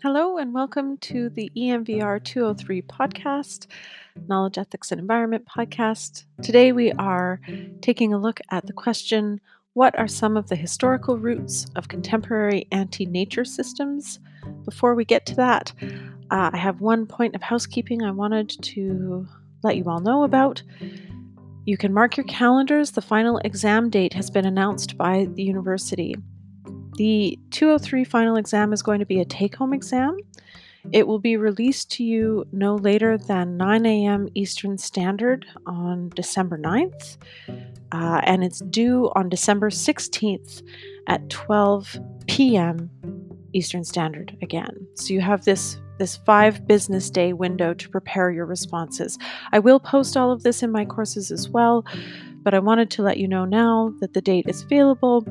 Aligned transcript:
Hello, 0.00 0.38
and 0.38 0.54
welcome 0.54 0.96
to 0.98 1.28
the 1.28 1.50
ENVR 1.56 2.22
203 2.22 2.82
podcast, 2.82 3.66
Knowledge, 4.28 4.56
Ethics, 4.56 4.92
and 4.92 5.00
Environment 5.00 5.44
podcast. 5.44 6.22
Today 6.40 6.70
we 6.70 6.92
are 6.92 7.40
taking 7.80 8.14
a 8.14 8.18
look 8.18 8.40
at 8.52 8.64
the 8.68 8.72
question 8.72 9.40
What 9.72 9.98
are 9.98 10.06
some 10.06 10.36
of 10.36 10.48
the 10.48 10.54
historical 10.54 11.18
roots 11.18 11.66
of 11.74 11.88
contemporary 11.88 12.68
anti 12.70 13.06
nature 13.06 13.44
systems? 13.44 14.20
Before 14.64 14.94
we 14.94 15.04
get 15.04 15.26
to 15.26 15.34
that, 15.34 15.72
uh, 16.30 16.50
I 16.52 16.56
have 16.56 16.80
one 16.80 17.04
point 17.04 17.34
of 17.34 17.42
housekeeping 17.42 18.04
I 18.04 18.12
wanted 18.12 18.50
to 18.50 19.26
let 19.64 19.76
you 19.76 19.82
all 19.88 19.98
know 19.98 20.22
about. 20.22 20.62
You 21.64 21.76
can 21.76 21.92
mark 21.92 22.16
your 22.16 22.26
calendars. 22.26 22.92
The 22.92 23.02
final 23.02 23.38
exam 23.38 23.90
date 23.90 24.14
has 24.14 24.30
been 24.30 24.46
announced 24.46 24.96
by 24.96 25.26
the 25.34 25.42
university. 25.42 26.14
The 26.98 27.38
203 27.52 28.02
final 28.02 28.34
exam 28.34 28.72
is 28.72 28.82
going 28.82 28.98
to 28.98 29.06
be 29.06 29.20
a 29.20 29.24
take 29.24 29.54
home 29.54 29.72
exam. 29.72 30.16
It 30.90 31.06
will 31.06 31.20
be 31.20 31.36
released 31.36 31.92
to 31.92 32.04
you 32.04 32.44
no 32.50 32.74
later 32.74 33.16
than 33.16 33.56
9 33.56 33.86
a.m. 33.86 34.28
Eastern 34.34 34.76
Standard 34.78 35.46
on 35.64 36.08
December 36.16 36.58
9th, 36.58 37.18
uh, 37.92 38.20
and 38.24 38.42
it's 38.42 38.58
due 38.62 39.12
on 39.14 39.28
December 39.28 39.70
16th 39.70 40.60
at 41.06 41.30
12 41.30 41.98
p.m. 42.26 42.90
Eastern 43.52 43.84
Standard 43.84 44.36
again. 44.42 44.74
So 44.94 45.14
you 45.14 45.20
have 45.20 45.44
this 45.44 45.78
this 45.98 46.16
five 46.16 46.66
business 46.66 47.10
day 47.10 47.32
window 47.32 47.74
to 47.74 47.88
prepare 47.88 48.32
your 48.32 48.46
responses. 48.46 49.18
I 49.52 49.60
will 49.60 49.78
post 49.78 50.16
all 50.16 50.32
of 50.32 50.42
this 50.42 50.64
in 50.64 50.72
my 50.72 50.84
courses 50.84 51.30
as 51.30 51.48
well, 51.48 51.84
but 52.42 52.54
I 52.54 52.58
wanted 52.58 52.90
to 52.92 53.02
let 53.02 53.18
you 53.18 53.28
know 53.28 53.44
now 53.44 53.92
that 54.00 54.14
the 54.14 54.20
date 54.20 54.46
is 54.48 54.62
available 54.62 55.24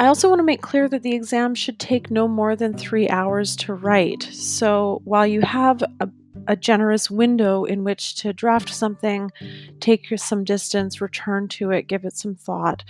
I 0.00 0.06
also 0.06 0.30
want 0.30 0.38
to 0.38 0.44
make 0.44 0.62
clear 0.62 0.88
that 0.88 1.02
the 1.02 1.14
exam 1.14 1.54
should 1.54 1.78
take 1.78 2.10
no 2.10 2.26
more 2.26 2.56
than 2.56 2.72
three 2.72 3.06
hours 3.10 3.54
to 3.56 3.74
write. 3.74 4.22
So 4.32 5.02
while 5.04 5.26
you 5.26 5.42
have 5.42 5.82
a, 6.00 6.08
a 6.46 6.56
generous 6.56 7.10
window 7.10 7.64
in 7.64 7.84
which 7.84 8.14
to 8.22 8.32
draft 8.32 8.70
something, 8.70 9.30
take 9.78 10.08
some 10.16 10.42
distance, 10.42 11.02
return 11.02 11.48
to 11.48 11.70
it, 11.70 11.86
give 11.86 12.06
it 12.06 12.16
some 12.16 12.34
thought, 12.34 12.82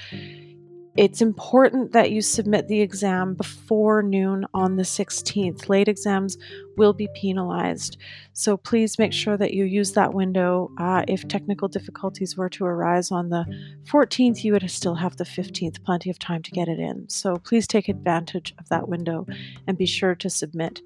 it's 1.01 1.23
important 1.23 1.93
that 1.93 2.11
you 2.11 2.21
submit 2.21 2.69
the 2.69 2.83
exam 2.83 3.33
before 3.33 4.03
noon 4.03 4.45
on 4.53 4.77
the 4.77 4.83
16th. 4.83 5.67
Late 5.67 5.89
exams 5.89 6.37
will 6.77 6.93
be 6.93 7.09
penalized. 7.15 7.97
So 8.35 8.59
please 8.59 8.99
make 8.99 9.15
sure 9.15 9.39
that 9.39 9.55
you 9.55 9.65
use 9.65 9.93
that 9.93 10.13
window. 10.13 10.71
Uh, 10.77 11.03
if 11.09 11.27
technical 11.27 11.69
difficulties 11.69 12.37
were 12.37 12.51
to 12.51 12.67
arise 12.67 13.11
on 13.11 13.31
the 13.31 13.47
14th, 13.91 14.45
you 14.45 14.53
would 14.53 14.71
still 14.71 14.95
have 14.95 15.17
the 15.17 15.25
15th, 15.25 15.83
plenty 15.85 16.11
of 16.11 16.19
time 16.19 16.43
to 16.43 16.51
get 16.51 16.69
it 16.69 16.79
in. 16.79 17.09
So 17.09 17.37
please 17.37 17.67
take 17.67 17.89
advantage 17.89 18.55
of 18.59 18.69
that 18.69 18.87
window 18.87 19.27
and 19.67 19.79
be 19.79 19.87
sure 19.87 20.15
to 20.17 20.29
submit 20.29 20.83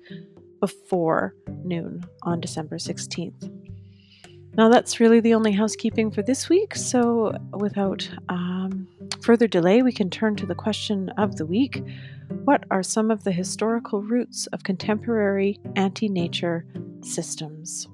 before 0.60 1.34
noon 1.64 2.04
on 2.22 2.40
December 2.40 2.76
16th. 2.76 3.63
Now, 4.56 4.69
that's 4.69 5.00
really 5.00 5.19
the 5.19 5.34
only 5.34 5.50
housekeeping 5.50 6.12
for 6.12 6.22
this 6.22 6.48
week. 6.48 6.77
So, 6.77 7.36
without 7.52 8.08
um, 8.28 8.86
further 9.20 9.48
delay, 9.48 9.83
we 9.83 9.91
can 9.91 10.10
turn 10.10 10.36
to 10.36 10.47
the 10.47 10.55
question 10.55 11.08
of 11.19 11.36
the 11.36 11.44
week 11.44 11.83
What 12.44 12.64
are 12.70 12.84
some 12.84 13.10
of 13.10 13.25
the 13.25 13.32
historical 13.32 14.00
roots 14.00 14.47
of 14.48 14.62
contemporary 14.62 15.58
anti 15.75 16.08
nature 16.08 16.66
systems? 17.00 17.88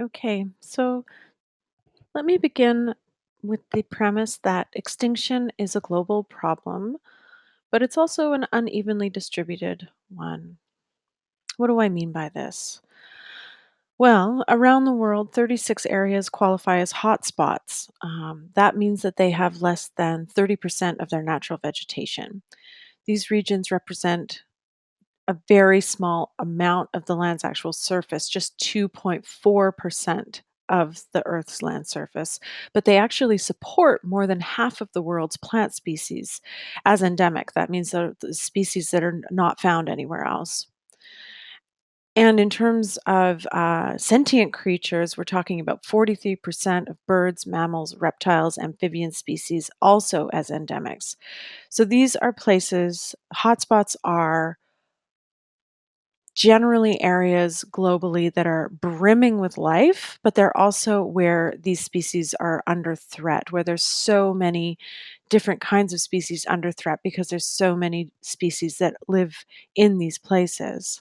Okay, 0.00 0.46
so 0.60 1.04
let 2.16 2.24
me 2.24 2.36
begin 2.36 2.94
with 3.44 3.60
the 3.70 3.82
premise 3.82 4.38
that 4.38 4.66
extinction 4.72 5.52
is 5.56 5.76
a 5.76 5.80
global 5.80 6.24
problem 6.24 6.96
but 7.76 7.82
it's 7.82 7.98
also 7.98 8.32
an 8.32 8.46
unevenly 8.54 9.10
distributed 9.10 9.86
one. 10.08 10.56
What 11.58 11.66
do 11.66 11.78
I 11.78 11.90
mean 11.90 12.10
by 12.10 12.30
this? 12.30 12.80
Well, 13.98 14.46
around 14.48 14.86
the 14.86 14.94
world, 14.94 15.34
36 15.34 15.84
areas 15.84 16.30
qualify 16.30 16.78
as 16.78 16.94
hotspots. 16.94 17.90
Um, 18.00 18.48
that 18.54 18.78
means 18.78 19.02
that 19.02 19.16
they 19.16 19.30
have 19.30 19.60
less 19.60 19.90
than 19.98 20.24
30% 20.24 21.00
of 21.00 21.10
their 21.10 21.22
natural 21.22 21.58
vegetation. 21.62 22.40
These 23.04 23.30
regions 23.30 23.70
represent 23.70 24.44
a 25.28 25.36
very 25.46 25.82
small 25.82 26.32
amount 26.38 26.88
of 26.94 27.04
the 27.04 27.14
land's 27.14 27.44
actual 27.44 27.74
surface, 27.74 28.26
just 28.26 28.58
2.4% 28.60 30.40
of 30.68 31.02
the 31.12 31.24
Earth's 31.26 31.62
land 31.62 31.86
surface, 31.86 32.40
but 32.72 32.84
they 32.84 32.96
actually 32.96 33.38
support 33.38 34.04
more 34.04 34.26
than 34.26 34.40
half 34.40 34.80
of 34.80 34.92
the 34.92 35.02
world's 35.02 35.36
plant 35.36 35.74
species 35.74 36.40
as 36.84 37.02
endemic. 37.02 37.52
That 37.52 37.70
means 37.70 37.90
the 37.90 38.16
species 38.32 38.90
that 38.90 39.04
are 39.04 39.20
not 39.30 39.60
found 39.60 39.88
anywhere 39.88 40.24
else. 40.24 40.66
And 42.16 42.40
in 42.40 42.48
terms 42.48 42.96
of 43.06 43.46
uh, 43.52 43.98
sentient 43.98 44.54
creatures, 44.54 45.18
we're 45.18 45.24
talking 45.24 45.60
about 45.60 45.82
43% 45.82 46.88
of 46.88 46.96
birds, 47.06 47.46
mammals, 47.46 47.94
reptiles, 47.96 48.56
amphibian 48.56 49.12
species 49.12 49.70
also 49.82 50.28
as 50.28 50.48
endemics. 50.48 51.16
So 51.68 51.84
these 51.84 52.16
are 52.16 52.32
places, 52.32 53.14
hotspots 53.34 53.96
are 54.02 54.56
generally 56.36 57.02
areas 57.02 57.64
globally 57.70 58.32
that 58.34 58.46
are 58.46 58.68
brimming 58.68 59.40
with 59.40 59.56
life, 59.56 60.18
but 60.22 60.34
they're 60.34 60.56
also 60.56 61.02
where 61.02 61.54
these 61.58 61.80
species 61.80 62.34
are 62.34 62.62
under 62.66 62.94
threat, 62.94 63.50
where 63.50 63.64
there's 63.64 63.82
so 63.82 64.34
many 64.34 64.78
different 65.30 65.62
kinds 65.62 65.94
of 65.94 66.00
species 66.00 66.44
under 66.48 66.70
threat 66.70 67.00
because 67.02 67.28
there's 67.28 67.46
so 67.46 67.74
many 67.74 68.10
species 68.20 68.76
that 68.78 68.96
live 69.08 69.46
in 69.74 69.96
these 69.98 70.18
places. 70.18 71.00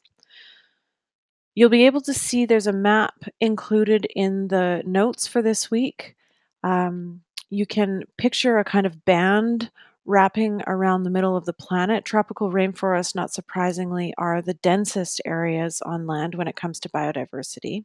You'll 1.53 1.69
be 1.69 1.85
able 1.85 2.01
to 2.01 2.13
see 2.13 2.45
there's 2.45 2.67
a 2.67 2.73
map 2.73 3.25
included 3.41 4.07
in 4.15 4.47
the 4.47 4.83
notes 4.85 5.27
for 5.27 5.41
this 5.41 5.69
week. 5.69 6.15
Um, 6.63 7.21
you 7.49 7.65
can 7.65 8.03
picture 8.17 8.57
a 8.57 8.63
kind 8.63 8.85
of 8.85 9.03
band 9.03 9.69
wrapping 10.05 10.61
around 10.67 11.03
the 11.03 11.09
middle 11.09 11.35
of 11.35 11.45
the 11.45 11.53
planet, 11.53 12.05
tropical 12.05 12.51
rainforests, 12.51 13.15
not 13.15 13.33
surprisingly, 13.33 14.13
are 14.17 14.41
the 14.41 14.53
densest 14.55 15.21
areas 15.25 15.81
on 15.81 16.07
land 16.07 16.35
when 16.35 16.47
it 16.47 16.55
comes 16.55 16.79
to 16.81 16.89
biodiversity. 16.89 17.83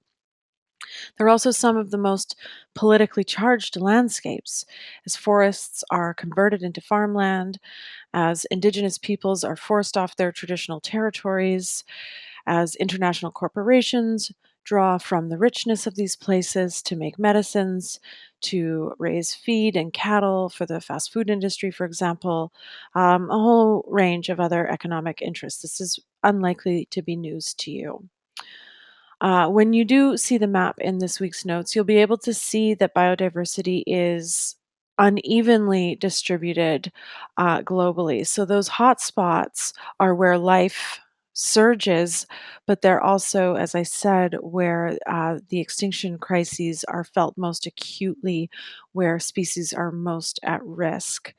They're 1.17 1.29
also 1.29 1.51
some 1.51 1.77
of 1.77 1.91
the 1.91 1.99
most 1.99 2.37
politically 2.75 3.25
charged 3.25 3.77
landscapes, 3.81 4.65
as 5.07 5.17
forests 5.17 5.85
are 5.91 6.15
converted 6.15 6.63
into 6.63 6.81
farmland, 6.81 7.59
as 8.15 8.47
indigenous 8.47 8.99
peoples 8.99 9.45
are 9.45 9.57
forced 9.57 9.97
off 9.97 10.17
their 10.17 10.33
traditional 10.33 10.81
territories, 10.81 11.85
as 12.47 12.75
international 12.77 13.33
corporations 13.33 14.33
draw 14.65 14.99
from 14.99 15.29
the 15.29 15.39
richness 15.39 15.87
of 15.87 15.95
these 15.95 16.17
places 16.17 16.83
to 16.83 16.97
make 16.97 17.19
medicines, 17.19 18.01
to 18.43 18.95
raise 18.99 19.35
feed 19.35 19.77
and 19.77 19.93
cattle 19.93 20.49
for 20.49 20.67
the 20.67 20.81
fast 20.81 21.13
food 21.13 21.31
industry, 21.31 21.71
for 21.71 21.85
example, 21.85 22.53
um, 22.95 23.31
a 23.31 23.39
whole 23.39 23.85
range 23.89 24.29
of 24.29 24.41
other 24.41 24.69
economic 24.69 25.23
interests. 25.23 25.63
This 25.63 25.81
is 25.81 25.99
unlikely 26.23 26.87
to 26.91 27.03
be 27.03 27.17
news 27.17 27.55
to 27.55 27.71
you. 27.71 28.09
Uh, 29.21 29.49
when 29.49 29.73
you 29.73 29.85
do 29.85 30.17
see 30.17 30.39
the 30.39 30.47
map 30.47 30.79
in 30.79 30.99
this 30.99 31.21
week's 31.21 31.45
notes, 31.45 31.75
you'll 31.75 31.85
be 31.85 31.99
able 31.99 32.17
to 32.19 32.33
see 32.33 32.73
that 32.75 32.95
biodiversity 32.95 33.83
is 33.87 34.57
unevenly 34.99 35.97
distributed 35.97 36.91
uh, 37.37 37.61
globally. 37.63 38.27
So, 38.27 38.45
those 38.45 38.69
hotspots 38.69 39.73
are 39.99 40.15
where 40.15 40.39
life 40.39 41.01
surges, 41.41 42.27
but 42.67 42.83
they're 42.83 43.01
also, 43.03 43.55
as 43.55 43.75
I 43.75 43.83
said, 43.83 44.37
where 44.43 44.99
uh, 45.07 45.39
the 45.49 45.61
extinction 45.61 46.19
crises 46.19 46.85
are 46.85 47.05
felt 47.05 47.39
most 47.39 47.67
acutely, 47.67 48.51
where 48.93 49.19
species 49.19 49.73
are 49.73 49.91
most 49.91 50.39
at 50.43 50.63
risk. 50.65 51.35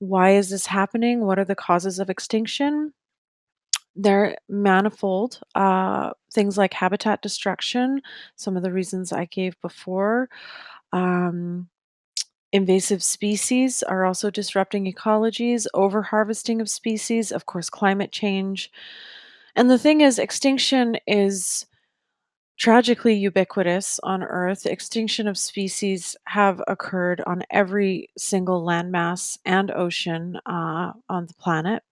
Why 0.00 0.32
is 0.32 0.50
this 0.50 0.66
happening? 0.66 1.20
What 1.20 1.38
are 1.38 1.44
the 1.44 1.54
causes 1.54 1.98
of 1.98 2.10
extinction? 2.10 2.92
They're 3.94 4.36
manifold. 4.48 5.40
Uh, 5.54 6.12
things 6.32 6.58
like 6.58 6.74
habitat 6.74 7.22
destruction, 7.22 8.00
some 8.36 8.56
of 8.56 8.62
the 8.62 8.72
reasons 8.72 9.12
I 9.12 9.26
gave 9.26 9.60
before. 9.60 10.28
Um, 10.92 11.68
invasive 12.52 13.02
species 13.02 13.82
are 13.82 14.04
also 14.04 14.30
disrupting 14.30 14.92
ecologies, 14.92 15.66
overharvesting 15.74 16.60
of 16.60 16.68
species, 16.70 17.30
of 17.30 17.46
course, 17.46 17.70
climate 17.70 18.12
change. 18.12 18.70
And 19.56 19.70
the 19.70 19.78
thing 19.78 20.00
is, 20.00 20.18
extinction 20.18 20.96
is 21.06 21.66
tragically 22.58 23.14
ubiquitous 23.14 23.98
on 24.02 24.22
Earth. 24.22 24.66
Extinction 24.66 25.26
of 25.26 25.38
species 25.38 26.16
have 26.26 26.62
occurred 26.68 27.22
on 27.26 27.42
every 27.50 28.10
single 28.18 28.62
landmass 28.62 29.38
and 29.44 29.70
ocean 29.70 30.38
uh, 30.46 30.92
on 31.08 31.26
the 31.26 31.34
planet. 31.34 31.82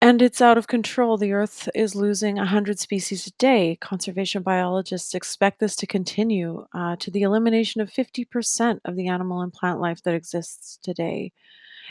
And 0.00 0.22
it's 0.22 0.40
out 0.40 0.58
of 0.58 0.68
control. 0.68 1.16
The 1.16 1.32
Earth 1.32 1.68
is 1.74 1.96
losing 1.96 2.36
100 2.36 2.78
species 2.78 3.26
a 3.26 3.30
day. 3.32 3.76
Conservation 3.80 4.42
biologists 4.42 5.14
expect 5.14 5.58
this 5.58 5.74
to 5.76 5.86
continue 5.86 6.66
uh, 6.72 6.96
to 6.96 7.10
the 7.10 7.22
elimination 7.22 7.80
of 7.80 7.90
50% 7.90 8.80
of 8.84 8.94
the 8.94 9.08
animal 9.08 9.40
and 9.40 9.52
plant 9.52 9.80
life 9.80 10.02
that 10.04 10.14
exists 10.14 10.78
today. 10.82 11.32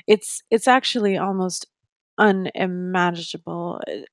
It's 0.07 0.43
it's 0.49 0.67
actually 0.67 1.17
almost 1.17 1.67
unimaginable. 2.17 3.81
Uh, 3.87 4.05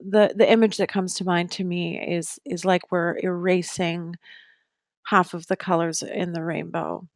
The 0.00 0.32
the 0.36 0.50
image 0.50 0.76
that 0.78 0.90
comes 0.92 1.14
to 1.16 1.24
mind 1.24 1.50
to 1.52 1.64
me 1.64 1.98
is 2.18 2.38
is 2.44 2.64
like 2.64 2.92
we're 2.92 3.18
erasing 3.22 4.16
half 5.06 5.34
of 5.34 5.46
the 5.48 5.56
colors 5.56 6.02
in 6.02 6.32
the 6.32 6.44
rainbow, 6.44 7.08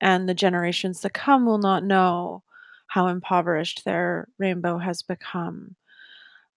and 0.00 0.28
the 0.28 0.34
generations 0.34 1.02
that 1.02 1.14
come 1.14 1.46
will 1.46 1.58
not 1.60 1.84
know 1.84 2.42
how 2.88 3.08
impoverished 3.08 3.84
their 3.84 4.28
rainbow 4.38 4.78
has 4.78 5.02
become. 5.02 5.76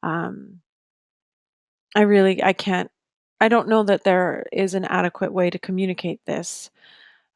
Um, 0.03 0.61
I 1.95 2.01
really 2.01 2.43
I 2.43 2.53
can't 2.53 2.91
I 3.41 3.47
don't 3.47 3.67
know 3.67 3.83
that 3.83 4.03
there 4.03 4.45
is 4.51 4.73
an 4.73 4.85
adequate 4.85 5.33
way 5.33 5.49
to 5.49 5.59
communicate 5.59 6.21
this, 6.25 6.69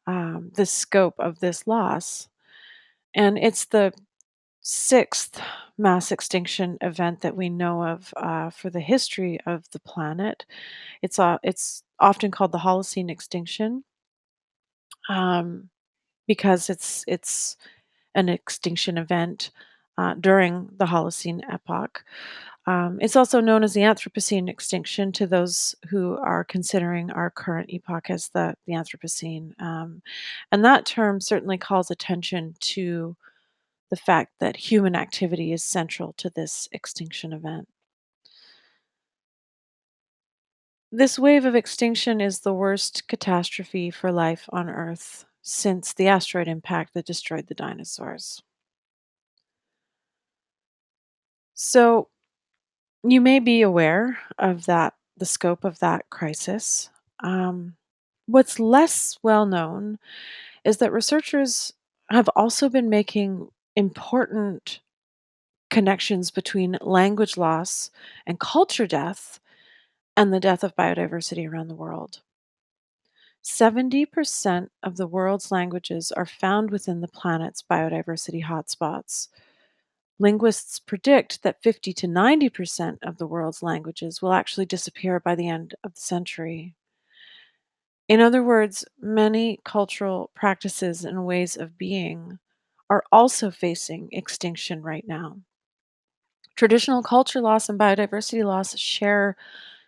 um, 0.07 0.51
the 0.55 0.65
scope 0.65 1.15
of 1.19 1.39
this 1.39 1.67
loss. 1.67 2.29
And 3.15 3.37
it's 3.39 3.65
the 3.65 3.93
sixth 4.61 5.41
mass 5.79 6.11
extinction 6.11 6.77
event 6.81 7.21
that 7.21 7.35
we 7.35 7.49
know 7.49 7.83
of 7.83 8.13
uh, 8.17 8.49
for 8.49 8.69
the 8.69 8.81
history 8.81 9.39
of 9.45 9.63
the 9.71 9.79
planet. 9.79 10.45
It's 11.01 11.17
uh, 11.17 11.37
it's 11.43 11.83
often 11.99 12.31
called 12.31 12.51
the 12.51 12.59
Holocene 12.59 13.09
extinction 13.09 13.83
um, 15.09 15.69
because 16.27 16.69
it's 16.69 17.03
it's 17.07 17.57
an 18.15 18.29
extinction 18.29 18.97
event 18.97 19.51
uh, 19.97 20.15
during 20.15 20.69
the 20.77 20.85
Holocene 20.85 21.41
epoch. 21.51 22.03
Um, 22.65 22.99
it's 23.01 23.15
also 23.15 23.39
known 23.39 23.63
as 23.63 23.73
the 23.73 23.81
Anthropocene 23.81 24.49
extinction 24.49 25.11
to 25.13 25.25
those 25.25 25.73
who 25.89 26.17
are 26.17 26.43
considering 26.43 27.09
our 27.09 27.31
current 27.31 27.69
epoch 27.71 28.11
as 28.11 28.29
the, 28.29 28.53
the 28.67 28.73
Anthropocene. 28.73 29.59
Um, 29.59 30.03
and 30.51 30.63
that 30.63 30.85
term 30.85 31.19
certainly 31.19 31.57
calls 31.57 31.89
attention 31.89 32.55
to 32.59 33.15
the 33.89 33.95
fact 33.95 34.33
that 34.39 34.55
human 34.55 34.95
activity 34.95 35.51
is 35.51 35.63
central 35.63 36.13
to 36.13 36.29
this 36.29 36.67
extinction 36.71 37.33
event. 37.33 37.67
This 40.91 41.19
wave 41.19 41.45
of 41.45 41.55
extinction 41.55 42.19
is 42.19 42.39
the 42.39 42.53
worst 42.53 43.07
catastrophe 43.07 43.91
for 43.91 44.11
life 44.11 44.49
on 44.49 44.69
Earth 44.69 45.25
since 45.41 45.93
the 45.93 46.07
asteroid 46.07 46.47
impact 46.47 46.93
that 46.93 47.05
destroyed 47.05 47.47
the 47.47 47.53
dinosaurs. 47.55 48.41
So, 51.53 52.09
you 53.03 53.21
may 53.21 53.39
be 53.39 53.61
aware 53.61 54.19
of 54.37 54.65
that, 54.65 54.93
the 55.17 55.25
scope 55.25 55.63
of 55.63 55.79
that 55.79 56.09
crisis. 56.09 56.89
Um, 57.21 57.75
what's 58.25 58.59
less 58.59 59.17
well 59.23 59.45
known 59.45 59.99
is 60.65 60.77
that 60.77 60.91
researchers 60.91 61.73
have 62.09 62.29
also 62.35 62.69
been 62.69 62.89
making 62.89 63.49
important 63.79 64.81
connections 65.69 66.31
between 66.31 66.77
language 66.81 67.37
loss 67.37 67.89
and 68.27 68.37
culture 68.37 68.85
death 68.85 69.39
and 70.17 70.33
the 70.33 70.39
death 70.41 70.65
of 70.65 70.75
biodiversity 70.75 71.49
around 71.49 71.69
the 71.69 71.75
world. 71.75 72.19
70% 73.41 74.67
of 74.83 74.97
the 74.97 75.07
world's 75.07 75.49
languages 75.49 76.11
are 76.11 76.25
found 76.25 76.71
within 76.71 76.99
the 76.99 77.07
planet's 77.07 77.63
biodiversity 77.63 78.43
hotspots. 78.43 79.29
Linguists 80.19 80.79
predict 80.79 81.41
that 81.43 81.63
50 81.63 81.93
to 81.93 82.07
90% 82.07 82.97
of 83.01 83.17
the 83.17 83.27
world's 83.27 83.63
languages 83.63 84.21
will 84.21 84.33
actually 84.33 84.65
disappear 84.65 85.21
by 85.21 85.35
the 85.35 85.47
end 85.47 85.73
of 85.85 85.95
the 85.95 86.01
century. 86.01 86.75
In 88.09 88.19
other 88.19 88.43
words, 88.43 88.83
many 88.99 89.61
cultural 89.63 90.31
practices 90.35 91.05
and 91.05 91.25
ways 91.25 91.55
of 91.55 91.77
being 91.77 92.39
are 92.89 93.03
also 93.11 93.51
facing 93.51 94.09
extinction 94.11 94.81
right 94.81 95.07
now. 95.07 95.37
Traditional 96.55 97.01
culture 97.01 97.41
loss 97.41 97.69
and 97.69 97.79
biodiversity 97.79 98.43
loss 98.45 98.77
share 98.77 99.35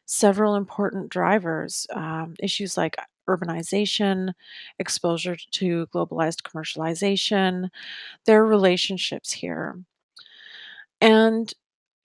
several 0.06 0.56
important 0.56 1.09
drivers. 1.09 1.88
Um, 1.92 2.36
issues 2.39 2.77
like 2.77 2.98
urbanization, 3.30 4.33
exposure 4.80 5.38
to 5.53 5.88
globalized 5.88 6.44
commercialization, 6.44 7.69
their 8.25 8.45
relationships 8.45 9.31
here. 9.31 9.80
And 11.00 11.53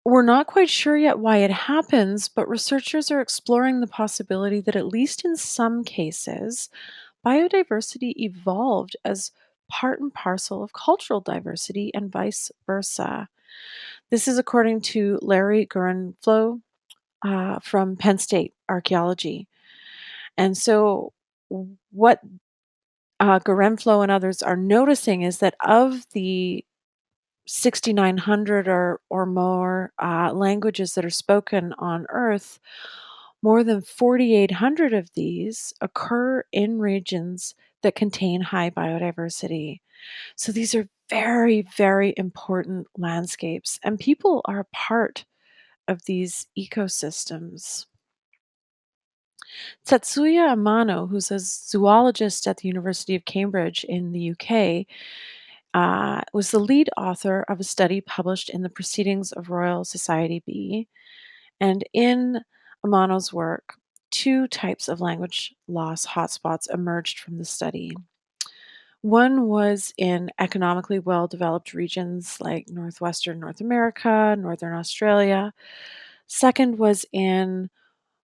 we're 0.06 0.24
not 0.24 0.47
quite 0.47 0.69
sure 0.69 0.97
yet 0.97 1.19
why 1.19 1.38
it 1.38 1.51
happens, 1.51 2.30
but 2.30 2.50
researchers 2.50 3.12
are 3.12 3.21
exploring 3.21 3.80
the 3.81 3.88
possibility 3.88 4.62
that, 4.62 4.75
at 4.75 4.88
least 4.88 5.25
in 5.25 5.35
some 5.38 5.83
cases, 5.83 6.69
biodiversity 7.25 8.13
evolved 8.18 8.97
as 9.06 9.31
part 9.69 10.00
and 10.00 10.13
parcel 10.13 10.63
of 10.63 10.74
cultural 10.74 11.21
diversity 11.21 11.92
and 11.94 12.12
vice 12.12 12.51
versa. 12.65 13.27
This 14.10 14.27
is 14.27 14.38
according 14.38 14.81
to 14.81 15.19
Larry 15.21 15.65
Gorenflo 15.65 16.62
uh, 17.24 17.60
from 17.60 17.95
Penn 17.95 18.18
State 18.18 18.54
Archaeology. 18.69 19.48
And 20.38 20.57
so, 20.57 21.13
what 21.92 22.19
uh, 23.19 23.39
and 23.45 24.12
others 24.12 24.42
are 24.42 24.57
noticing 24.57 25.21
is 25.21 25.38
that 25.39 25.56
of 25.62 26.06
the 26.12 26.66
6,900 27.45 28.68
or, 28.68 29.00
or 29.09 29.25
more 29.25 29.92
uh, 30.01 30.31
languages 30.33 30.95
that 30.95 31.06
are 31.06 31.09
spoken 31.09 31.74
on 31.77 32.06
Earth, 32.09 32.59
more 33.44 33.63
than 33.63 33.81
4,800 33.81 34.94
of 34.94 35.10
these 35.13 35.74
occur 35.81 36.45
in 36.51 36.80
regions 36.80 37.54
that 37.84 37.94
contain 37.94 38.42
high 38.42 38.69
biodiversity. 38.69 39.81
So 40.38 40.51
these 40.51 40.74
are 40.74 40.88
very, 41.10 41.68
very 41.75 42.13
important 42.18 42.88
landscapes, 42.98 43.80
and 43.84 44.00
people 44.00 44.42
are 44.45 44.62
a 44.62 44.75
part 44.75 45.25
of 45.88 46.06
these 46.06 46.48
ecosystems. 46.57 47.86
Tatsuya 49.86 50.56
Amano, 50.56 51.10
who's 51.10 51.30
a 51.30 51.38
zoologist 51.38 52.48
at 52.48 52.57
the 52.57 52.69
University 52.69 53.13
of 53.13 53.25
Cambridge 53.25 53.84
in 53.84 54.13
the 54.13 54.31
UK, 54.31 54.88
uh, 55.74 56.22
was 56.34 56.51
the 56.51 56.60
lead 56.60 56.90
author 56.95 57.44
of 57.50 57.60
a 57.60 57.63
study 57.63 58.00
published 58.00 58.50
in 58.50 58.62
the 58.62 58.69
Proceedings 58.69 59.34
of 59.34 59.50
Royal 59.50 59.83
Society 59.83 60.42
B. 60.45 60.88
And 61.59 61.83
in 61.94 62.42
Amano's 62.85 63.33
work, 63.33 63.75
two 64.11 64.47
types 64.47 64.87
of 64.87 65.02
language 65.02 65.54
loss 65.68 66.06
hotspots 66.06 66.71
emerged 66.73 67.19
from 67.19 67.37
the 67.37 67.45
study. 67.45 67.95
One 69.02 69.47
was 69.47 69.94
in 69.97 70.30
economically 70.40 70.99
well 70.99 71.28
developed 71.28 71.73
regions 71.73 72.37
like 72.40 72.69
northwestern 72.69 73.40
North 73.40 73.59
America, 73.59 74.35
northern 74.40 74.73
Australia. 74.73 75.54
Second 76.28 76.78
was 76.80 77.06
in 77.11 77.69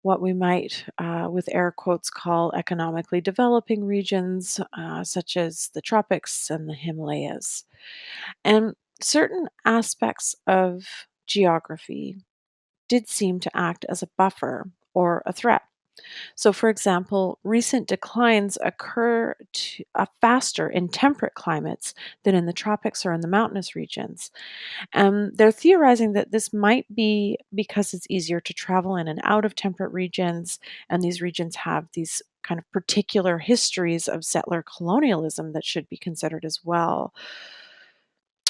what 0.02 0.20
we 0.20 0.32
might, 0.34 0.84
uh, 0.98 1.28
with 1.30 1.48
air 1.52 1.72
quotes, 1.72 2.10
call 2.10 2.52
economically 2.54 3.20
developing 3.20 3.84
regions, 3.84 4.60
uh, 4.74 5.02
such 5.04 5.36
as 5.36 5.70
the 5.74 5.80
tropics 5.80 6.50
and 6.50 6.68
the 6.68 6.74
Himalayas. 6.74 7.64
And 8.44 8.74
certain 9.00 9.48
aspects 9.64 10.34
of 10.46 10.86
geography 11.26 12.18
did 12.88 13.08
seem 13.08 13.40
to 13.40 13.56
act 13.56 13.84
as 13.88 14.02
a 14.02 14.08
buffer 14.16 14.70
or 14.94 15.22
a 15.26 15.32
threat. 15.32 15.62
So, 16.34 16.52
for 16.52 16.68
example, 16.68 17.38
recent 17.44 17.86
declines 17.86 18.58
occur 18.60 19.36
to, 19.52 19.84
uh, 19.94 20.06
faster 20.20 20.68
in 20.68 20.88
temperate 20.88 21.34
climates 21.34 21.94
than 22.24 22.34
in 22.34 22.46
the 22.46 22.52
tropics 22.52 23.06
or 23.06 23.12
in 23.12 23.20
the 23.20 23.28
mountainous 23.28 23.76
regions. 23.76 24.30
Um, 24.94 25.32
they're 25.34 25.52
theorizing 25.52 26.12
that 26.14 26.32
this 26.32 26.52
might 26.52 26.92
be 26.94 27.38
because 27.54 27.94
it's 27.94 28.06
easier 28.10 28.40
to 28.40 28.52
travel 28.54 28.96
in 28.96 29.08
and 29.08 29.20
out 29.24 29.44
of 29.44 29.54
temperate 29.54 29.92
regions, 29.92 30.58
and 30.88 31.02
these 31.02 31.22
regions 31.22 31.56
have 31.56 31.88
these 31.92 32.22
kind 32.42 32.58
of 32.58 32.70
particular 32.72 33.38
histories 33.38 34.08
of 34.08 34.24
settler 34.24 34.62
colonialism 34.62 35.52
that 35.52 35.64
should 35.64 35.88
be 35.88 35.96
considered 35.96 36.44
as 36.44 36.60
well 36.64 37.14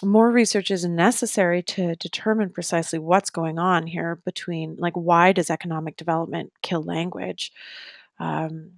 more 0.03 0.31
research 0.31 0.71
is 0.71 0.85
necessary 0.85 1.63
to 1.63 1.95
determine 1.97 2.51
precisely 2.51 2.99
what's 2.99 3.31
going 3.31 3.59
on 3.59 3.87
here 3.87 4.17
between 4.25 4.77
like 4.79 4.95
why 4.95 5.33
does 5.33 5.51
economic 5.51 5.97
development 5.97 6.53
kill 6.63 6.83
language? 6.83 7.53
Um, 8.19 8.73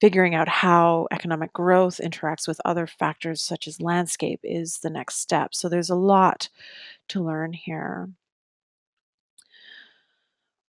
figuring 0.00 0.34
out 0.34 0.48
how 0.48 1.08
economic 1.10 1.52
growth 1.52 2.00
interacts 2.02 2.46
with 2.46 2.60
other 2.64 2.86
factors 2.86 3.42
such 3.42 3.66
as 3.66 3.80
landscape 3.80 4.40
is 4.44 4.78
the 4.78 4.90
next 4.90 5.16
step. 5.16 5.54
So 5.54 5.68
there's 5.68 5.90
a 5.90 5.96
lot 5.96 6.48
to 7.08 7.22
learn 7.22 7.52
here. 7.52 8.08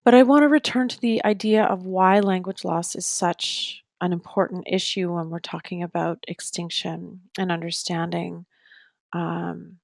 But 0.03 0.15
i 0.15 0.23
want 0.23 0.41
to 0.41 0.47
return 0.47 0.87
to 0.87 0.99
the 0.99 1.23
idea 1.23 1.63
of 1.63 1.85
why 1.85 2.19
language 2.19 2.65
loss 2.65 2.95
is 2.95 3.05
such 3.05 3.83
an 4.01 4.11
important 4.11 4.63
issue 4.67 5.13
when 5.13 5.29
we're 5.29 5.39
talking 5.39 5.83
about 5.83 6.25
extinction 6.27 7.21
and 7.37 7.51
understanding 7.51 8.45
um, 9.13 9.77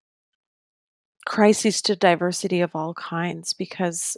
crises 1.26 1.82
to 1.84 1.96
diversity 1.96 2.62
of 2.62 2.76
all 2.76 2.94
kinds 2.94 3.54
because 3.54 4.18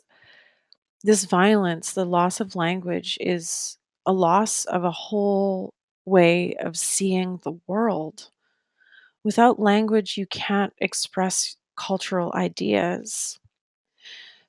this 1.03 1.25
violence, 1.25 1.93
the 1.93 2.05
loss 2.05 2.39
of 2.39 2.55
language, 2.55 3.17
is 3.21 3.77
a 4.05 4.13
loss 4.13 4.65
of 4.65 4.83
a 4.83 4.91
whole 4.91 5.73
way 6.05 6.55
of 6.55 6.77
seeing 6.77 7.39
the 7.43 7.57
world. 7.67 8.29
Without 9.23 9.59
language, 9.59 10.17
you 10.17 10.25
can't 10.27 10.73
express 10.79 11.55
cultural 11.75 12.31
ideas. 12.35 13.39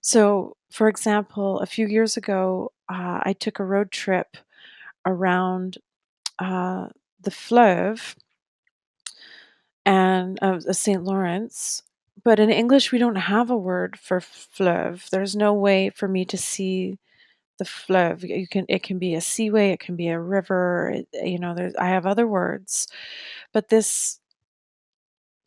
So, 0.01 0.57
for 0.71 0.89
example, 0.89 1.61
a 1.61 1.67
few 1.67 1.87
years 1.87 2.17
ago, 2.17 2.73
uh, 2.89 3.21
I 3.23 3.35
took 3.35 3.59
a 3.59 3.65
road 3.65 3.91
trip 3.91 4.37
around 5.07 5.79
uh, 6.39 6.89
the 7.23 7.31
Fleuve 7.31 8.17
and 9.87 10.39
of 10.41 10.65
uh, 10.67 10.73
St. 10.73 11.03
Lawrence. 11.05 11.83
But 12.23 12.39
in 12.41 12.51
English, 12.51 12.93
we 12.93 12.99
don't 12.99 13.17
have 13.17 13.51
a 13.51 13.57
word 13.57 13.99
for 13.99 14.21
fleuve. 14.21 15.09
There's 15.11 15.35
no 15.37 15.55
way 15.55 15.91
for 15.91 16.07
me 16.09 16.25
to 16.27 16.37
see 16.39 16.99
the 17.59 17.65
fleuve. 17.65 18.25
You 18.25 18.49
can 18.49 18.67
it 18.69 18.83
can 18.83 18.99
be 18.99 19.15
a 19.15 19.21
seaway, 19.21 19.71
it 19.71 19.81
can 19.81 19.97
be 19.97 20.09
a 20.09 20.21
river. 20.21 20.93
It, 20.95 21.09
you 21.27 21.39
know, 21.39 21.55
there's 21.55 21.75
I 21.77 21.89
have 21.89 22.07
other 22.07 22.27
words, 22.27 22.89
but 23.53 23.69
this 23.69 24.21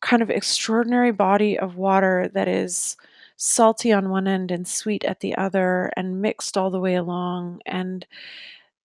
kind 0.01 0.21
of 0.21 0.29
extraordinary 0.29 1.11
body 1.11 1.57
of 1.57 1.77
water 1.77 2.29
that 2.33 2.47
is 2.47 2.97
salty 3.37 3.91
on 3.91 4.09
one 4.09 4.27
end 4.27 4.51
and 4.51 4.67
sweet 4.67 5.03
at 5.05 5.19
the 5.21 5.35
other, 5.37 5.91
and 5.97 6.21
mixed 6.21 6.57
all 6.57 6.69
the 6.69 6.79
way 6.79 6.95
along, 6.95 7.61
and 7.65 8.05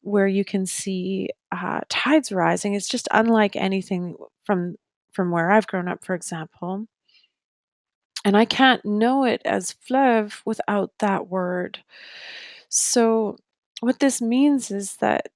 where 0.03 0.27
you 0.29 0.45
can 0.45 0.67
see 0.67 1.29
uh, 1.53 1.81
tides 1.89 2.33
rising. 2.33 2.75
It's 2.75 2.89
just 2.89 3.09
unlike 3.13 3.57
anything 3.57 4.17
from 4.45 4.77
from 5.19 5.33
where 5.33 5.51
I've 5.51 5.67
grown 5.67 5.89
up, 5.89 6.05
for 6.05 6.15
example. 6.15 6.87
And 8.25 8.37
I 8.37 8.45
can't 8.45 8.85
know 8.85 9.25
it 9.25 9.43
as 9.45 9.73
fleuve 9.73 10.43
without 10.45 10.93
that 10.99 11.29
word. 11.29 11.81
So, 12.69 13.37
what 13.81 14.01
this 14.01 14.23
means 14.23 14.71
is 14.71 14.97
that 14.99 15.31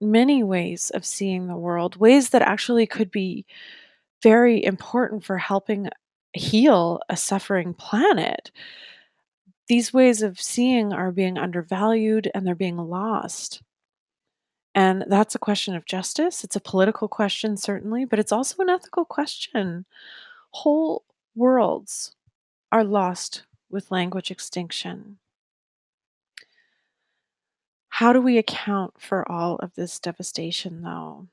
many 0.00 0.42
ways 0.44 0.90
of 0.94 1.06
seeing 1.06 1.48
the 1.48 1.56
world, 1.56 1.96
ways 1.96 2.30
that 2.30 2.42
actually 2.42 2.86
could 2.86 3.10
be 3.10 3.46
very 4.22 4.64
important 4.64 5.24
for 5.24 5.38
helping 5.38 5.88
heal 6.34 7.00
a 7.10 7.16
suffering 7.16 7.74
planet, 7.74 8.52
these 9.68 9.92
ways 9.92 10.22
of 10.22 10.40
seeing 10.40 10.92
are 10.94 11.12
being 11.12 11.36
undervalued 11.38 12.30
and 12.34 12.46
they're 12.46 12.54
being 12.54 12.78
lost. 12.78 13.62
And 14.74 15.04
that's 15.06 15.34
a 15.34 15.38
question 15.38 15.76
of 15.76 15.84
justice. 15.84 16.42
It's 16.42 16.56
a 16.56 16.60
political 16.60 17.06
question, 17.06 17.56
certainly, 17.56 18.04
but 18.04 18.18
it's 18.18 18.32
also 18.32 18.62
an 18.62 18.68
ethical 18.68 19.04
question. 19.04 19.84
Whole 20.50 21.04
worlds 21.34 22.14
are 22.72 22.84
lost 22.84 23.44
with 23.70 23.92
language 23.92 24.30
extinction. 24.30 25.18
How 27.88 28.12
do 28.12 28.20
we 28.20 28.38
account 28.38 28.94
for 28.98 29.30
all 29.30 29.56
of 29.56 29.74
this 29.76 30.00
devastation, 30.00 30.82
though? 30.82 31.28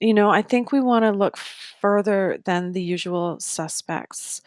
You 0.00 0.12
know, 0.12 0.28
I 0.28 0.42
think 0.42 0.72
we 0.72 0.80
want 0.80 1.04
to 1.04 1.12
look 1.12 1.38
further 1.38 2.38
than 2.44 2.72
the 2.72 2.82
usual 2.82 3.40
suspects 3.40 4.42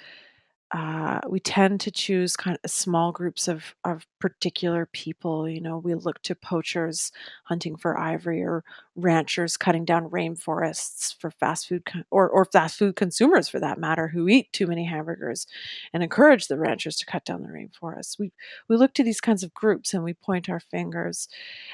uh, 0.75 1.21
we 1.29 1.39
tend 1.39 1.79
to 1.79 1.89
choose 1.89 2.35
kind 2.35 2.59
of 2.61 2.69
small 2.69 3.13
groups 3.13 3.47
of, 3.47 3.73
of 3.85 4.05
particular 4.19 4.85
people. 4.87 5.47
You 5.47 5.61
know, 5.61 5.77
we 5.77 5.95
look 5.95 6.21
to 6.23 6.35
poachers 6.35 7.13
hunting 7.45 7.77
for 7.77 7.97
ivory 7.97 8.43
or 8.43 8.61
ranchers 8.97 9.55
cutting 9.55 9.85
down 9.85 10.09
rainforests 10.09 11.15
for 11.17 11.31
fast 11.31 11.69
food 11.69 11.83
or, 12.11 12.27
or 12.27 12.43
fast 12.43 12.77
food 12.77 12.97
consumers 12.97 13.47
for 13.47 13.57
that 13.61 13.79
matter 13.79 14.09
who 14.09 14.27
eat 14.27 14.51
too 14.51 14.67
many 14.67 14.83
hamburgers 14.83 15.47
and 15.93 16.03
encourage 16.03 16.47
the 16.47 16.57
ranchers 16.57 16.97
to 16.97 17.05
cut 17.05 17.23
down 17.23 17.43
the 17.43 17.47
rainforests. 17.47 18.19
We, 18.19 18.33
we 18.67 18.75
look 18.75 18.93
to 18.95 19.03
these 19.03 19.21
kinds 19.21 19.43
of 19.43 19.53
groups 19.53 19.93
and 19.93 20.03
we 20.03 20.13
point 20.13 20.49
our 20.49 20.59
fingers 20.59 21.29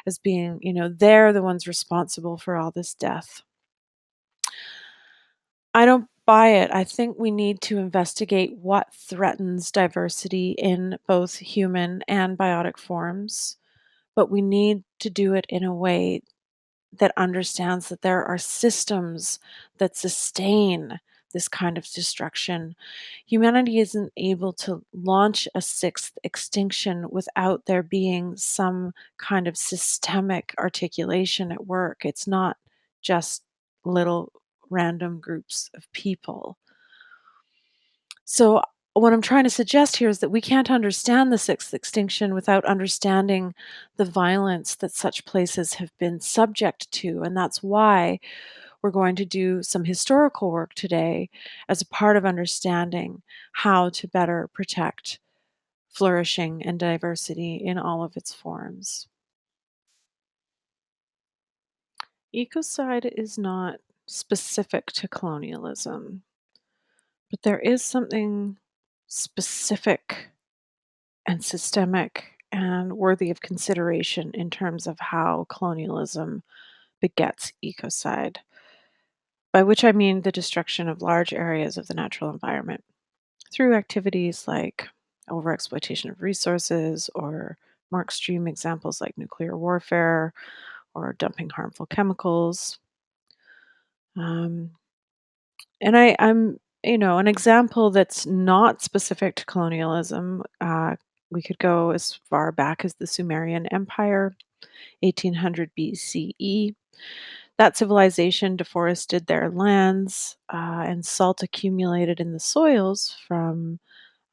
as 0.06 0.20
being, 0.20 0.60
you 0.62 0.74
know, 0.74 0.90
they're 0.90 1.34
the 1.34 1.42
ones 1.42 1.68
responsible 1.68 2.38
for 2.38 2.56
all 2.56 2.70
this 2.70 2.94
death. 2.94 3.42
I 5.74 5.86
don't 5.86 6.08
buy 6.32 6.48
it. 6.48 6.72
I 6.74 6.86
think 6.86 7.18
we 7.20 7.30
need 7.30 7.60
to 7.64 7.78
investigate 7.78 8.56
what 8.56 8.94
threatens 8.94 9.70
diversity 9.70 10.52
in 10.52 10.98
both 11.06 11.36
human 11.36 12.04
and 12.08 12.38
biotic 12.38 12.78
forms, 12.78 13.58
but 14.16 14.32
we 14.32 14.42
need 14.42 14.84
to 15.00 15.10
do 15.10 15.34
it 15.34 15.46
in 15.50 15.66
a 15.66 15.76
way 15.76 16.24
that 16.94 17.14
understands 17.18 17.90
that 17.90 18.02
there 18.02 18.24
are 18.26 18.38
systems 18.38 19.40
that 19.78 19.98
sustain 19.98 21.00
this 21.34 21.50
kind 21.50 21.78
of 21.78 21.86
destruction. 21.86 22.76
Humanity 23.26 23.80
isn't 23.80 24.14
able 24.18 24.54
to 24.54 24.86
launch 24.94 25.50
a 25.56 25.62
sixth 25.62 26.18
extinction 26.24 27.08
without 27.12 27.66
there 27.66 27.84
being 27.84 28.38
some 28.38 28.94
kind 29.18 29.48
of 29.48 29.58
systemic 29.58 30.56
articulation 30.60 31.52
at 31.52 31.68
work. 31.68 32.06
It's 32.06 32.28
not 32.28 32.58
just 33.02 33.44
little 33.86 34.32
random 34.72 35.20
groups 35.20 35.70
of 35.76 35.92
people. 35.92 36.58
So, 38.26 38.62
what 38.94 39.14
I'm 39.14 39.22
trying 39.22 39.46
to 39.46 39.50
suggest 39.50 39.98
here 39.98 40.10
is 40.10 40.20
that 40.20 40.32
we 40.32 40.42
can't 40.42 40.70
understand 40.70 41.32
the 41.32 41.38
sixth 41.38 41.74
extinction 41.74 42.34
without 42.34 42.66
understanding 42.66 43.54
the 43.96 44.06
violence 44.06 44.76
that 44.76 44.92
such 44.92 45.26
places 45.26 45.76
have 45.76 45.98
been 45.98 46.20
subject 46.20 46.92
to. 46.94 47.24
And 47.24 47.36
that's 47.38 47.64
why 47.64 48.20
we're 48.82 48.92
going 48.92 49.16
to 49.18 49.26
do 49.26 49.64
some 49.64 49.86
historical 49.86 50.52
work 50.52 50.74
today 50.74 51.30
as 51.70 51.82
a 51.82 51.88
part 51.88 52.18
of 52.18 52.26
understanding 52.26 53.22
how 53.54 53.90
to 53.90 54.08
better 54.08 54.50
protect 54.54 55.20
flourishing 55.90 56.64
and 56.64 56.80
diversity 56.80 57.56
in 57.56 57.78
all 57.78 58.04
of 58.04 58.18
its 58.18 58.34
forms. 58.34 59.08
Ecocide 62.34 63.12
is 63.18 63.38
not 63.38 63.80
specific 64.12 64.88
to 64.88 65.08
colonialism, 65.08 66.24
but 67.30 67.42
there 67.44 67.60
is 67.60 67.84
something 67.84 68.58
specific 69.08 70.30
and 71.26 71.44
systemic 71.44 72.26
and 72.52 72.94
worthy 72.94 73.30
of 73.32 73.42
consideration 73.42 74.32
in 74.34 74.50
terms 74.50 74.86
of 74.86 75.00
how 75.00 75.46
colonialism 75.50 76.44
begets 77.00 77.54
ecocide, 77.64 78.38
by 79.54 79.64
which 79.64 79.86
I 79.86 79.94
mean 79.94 80.22
the 80.22 80.32
destruction 80.32 80.90
of 80.90 81.02
large 81.02 81.34
areas 81.34 81.78
of 81.78 81.88
the 81.88 81.94
natural 81.94 82.30
environment 82.30 82.84
through 83.54 83.76
activities 83.76 84.46
like 84.48 84.90
overexploitation 85.30 86.10
of 86.10 86.22
resources 86.22 87.10
or 87.16 87.58
more 87.92 88.02
extreme 88.02 88.48
examples 88.48 89.00
like 89.00 89.18
nuclear 89.18 89.58
warfare 89.58 90.34
or 90.94 91.16
dumping 91.18 91.50
harmful 91.50 91.86
chemicals, 91.86 92.80
um, 94.18 94.72
and 95.80 95.98
I, 95.98 96.16
I'm, 96.20 96.60
you 96.84 96.98
know, 96.98 97.18
an 97.18 97.28
example 97.28 97.92
that's 97.92 98.26
not 98.26 98.82
specific 98.82 99.36
to 99.36 99.46
colonialism. 99.46 100.44
Uh, 100.60 100.96
we 101.32 101.42
could 101.42 101.60
go 101.60 101.92
as 101.92 102.20
far 102.30 102.52
back 102.52 102.84
as 102.84 102.94
the 102.96 103.08
Sumerian 103.08 103.68
Empire, 103.68 104.34
1800 105.02 105.72
BCE. 105.78 106.76
That 107.58 107.78
civilization 107.78 108.56
deforested 108.58 109.28
their 109.28 109.50
lands, 109.50 110.38
uh, 110.54 110.84
and 110.88 111.06
salt 111.06 111.44
accumulated 111.44 112.20
in 112.20 112.34
the 112.34 112.40
soils 112.40 113.16
from 113.28 113.80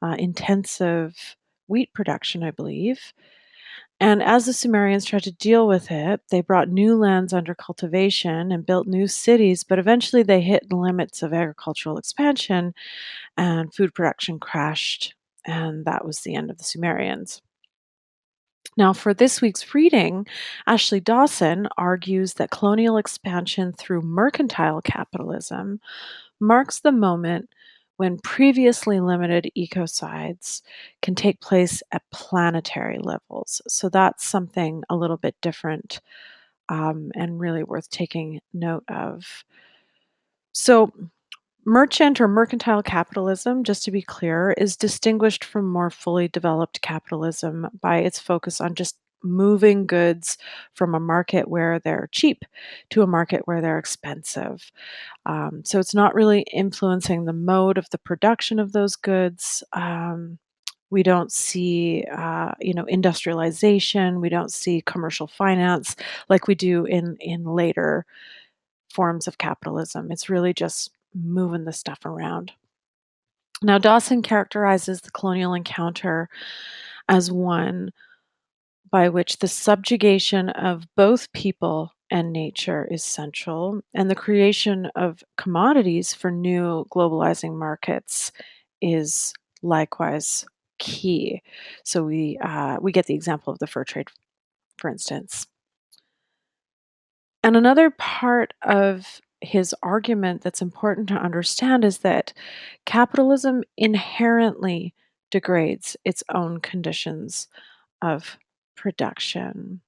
uh, 0.01 0.15
intensive 0.19 1.15
wheat 1.67 1.93
production, 1.93 2.43
I 2.43 2.51
believe. 2.51 3.13
And 3.99 4.23
as 4.23 4.45
the 4.45 4.53
Sumerians 4.53 5.03
tried 5.03 5.23
to 5.23 5.31
deal 5.31 5.67
with 5.67 5.91
it, 5.91 6.21
they 6.29 6.41
brought 6.41 6.69
new 6.69 6.95
lands 6.95 7.33
under 7.33 7.53
cultivation 7.53 8.51
and 8.51 8.65
built 8.65 8.87
new 8.87 9.07
cities, 9.07 9.63
but 9.65 9.77
eventually 9.77 10.23
they 10.23 10.41
hit 10.41 10.69
the 10.69 10.77
limits 10.77 11.21
of 11.21 11.33
agricultural 11.33 11.97
expansion 11.97 12.73
and 13.37 13.73
food 13.73 13.93
production 13.93 14.39
crashed, 14.39 15.15
and 15.45 15.83
that 15.85 16.05
was 16.05 16.21
the 16.21 16.35
end 16.35 16.49
of 16.49 16.57
the 16.57 16.63
Sumerians. 16.63 17.41
Now, 18.77 18.93
for 18.93 19.13
this 19.13 19.41
week's 19.41 19.73
reading, 19.75 20.25
Ashley 20.65 21.01
Dawson 21.01 21.67
argues 21.77 22.35
that 22.35 22.51
colonial 22.51 22.95
expansion 22.95 23.73
through 23.73 24.01
mercantile 24.01 24.81
capitalism 24.81 25.81
marks 26.39 26.79
the 26.79 26.93
moment 26.93 27.49
when 27.99 28.17
previously 28.19 29.01
limited 29.01 29.51
ecocides 29.57 30.61
can 31.01 31.15
take 31.15 31.41
place 31.41 31.83
at 31.91 32.01
planetary 32.13 32.97
levels. 32.97 33.61
So 33.67 33.89
that's 33.89 34.23
something 34.23 34.83
a 34.89 34.95
little 34.95 35.17
bit 35.17 35.35
different 35.41 35.99
um, 36.69 37.11
and 37.13 37.41
really 37.41 37.61
worth 37.61 37.89
taking 37.89 38.39
note 38.53 38.85
of. 38.87 39.43
So, 40.53 40.93
merchant 41.65 42.21
or 42.21 42.29
mercantile 42.29 42.83
capitalism, 42.83 43.65
just 43.65 43.83
to 43.83 43.91
be 43.91 44.01
clear, 44.01 44.51
is 44.57 44.77
distinguished 44.77 45.43
from 45.43 45.69
more 45.69 45.89
fully 45.89 46.29
developed 46.29 46.81
capitalism 46.81 47.67
by 47.81 47.97
its 47.97 48.17
focus 48.17 48.61
on 48.61 48.75
just 48.75 48.95
moving 49.23 49.85
goods 49.85 50.37
from 50.73 50.95
a 50.95 50.99
market 50.99 51.47
where 51.47 51.79
they're 51.79 52.09
cheap 52.11 52.43
to 52.89 53.01
a 53.01 53.07
market 53.07 53.41
where 53.45 53.61
they're 53.61 53.79
expensive. 53.79 54.71
Um, 55.25 55.61
so 55.65 55.79
it's 55.79 55.95
not 55.95 56.15
really 56.15 56.41
influencing 56.53 57.25
the 57.25 57.33
mode 57.33 57.77
of 57.77 57.89
the 57.89 57.97
production 57.97 58.59
of 58.59 58.71
those 58.71 58.95
goods. 58.95 59.63
Um, 59.73 60.39
we 60.91 61.03
don't 61.03 61.31
see, 61.31 62.03
uh, 62.11 62.51
you 62.59 62.73
know, 62.73 62.85
industrialization. 62.85 64.21
We 64.21 64.29
don't 64.29 64.51
see 64.51 64.81
commercial 64.81 65.27
finance 65.27 65.95
like 66.29 66.47
we 66.47 66.55
do 66.55 66.85
in 66.85 67.15
in 67.19 67.43
later 67.43 68.05
forms 68.91 69.27
of 69.27 69.37
capitalism. 69.37 70.11
It's 70.11 70.29
really 70.29 70.53
just 70.53 70.91
moving 71.13 71.65
the 71.65 71.73
stuff 71.73 72.05
around. 72.05 72.51
Now, 73.61 73.77
Dawson 73.77 74.21
characterizes 74.21 75.01
the 75.01 75.11
colonial 75.11 75.53
encounter 75.53 76.29
as 77.07 77.31
one 77.31 77.91
by 78.91 79.09
which 79.09 79.37
the 79.39 79.47
subjugation 79.47 80.49
of 80.49 80.87
both 80.95 81.31
people 81.33 81.93
and 82.11 82.33
nature 82.33 82.87
is 82.89 83.03
central, 83.03 83.81
and 83.93 84.09
the 84.09 84.15
creation 84.15 84.89
of 84.95 85.23
commodities 85.37 86.13
for 86.13 86.31
new 86.31 86.85
globalizing 86.91 87.55
markets 87.55 88.31
is 88.81 89.33
likewise 89.61 90.45
key. 90.79 91.41
So 91.83 92.03
we 92.03 92.37
uh, 92.41 92.77
we 92.81 92.91
get 92.91 93.05
the 93.05 93.13
example 93.13 93.53
of 93.53 93.59
the 93.59 93.67
fur 93.67 93.83
trade, 93.83 94.07
for 94.77 94.89
instance. 94.89 95.45
And 97.43 97.55
another 97.55 97.89
part 97.91 98.53
of 98.63 99.21
his 99.41 99.73
argument 99.83 100.41
that's 100.41 100.61
important 100.61 101.07
to 101.09 101.15
understand 101.15 101.85
is 101.85 101.99
that 101.99 102.33
capitalism 102.85 103.63
inherently 103.77 104.93
degrades 105.31 105.95
its 106.03 106.23
own 106.33 106.59
conditions 106.59 107.47
of 108.01 108.37
production. 108.79 109.81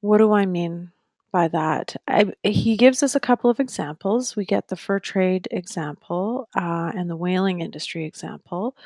What 0.00 0.18
do 0.18 0.32
I 0.32 0.46
mean 0.46 0.92
by 1.32 1.48
that? 1.48 1.96
I, 2.06 2.32
he 2.44 2.76
gives 2.76 3.02
us 3.02 3.14
a 3.14 3.20
couple 3.20 3.50
of 3.50 3.58
examples. 3.58 4.36
We 4.36 4.44
get 4.44 4.68
the 4.68 4.76
fur 4.76 5.00
trade 5.00 5.48
example 5.50 6.48
uh, 6.54 6.92
and 6.94 7.10
the 7.10 7.16
whaling 7.16 7.60
industry 7.60 8.04
example 8.04 8.76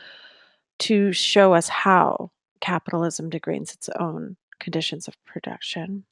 to 0.80 1.12
show 1.12 1.52
us 1.52 1.68
how 1.68 2.30
capitalism 2.60 3.28
degrades 3.28 3.74
its 3.74 3.90
own 4.00 4.36
conditions 4.58 5.08
of 5.08 5.22
production. 5.26 6.04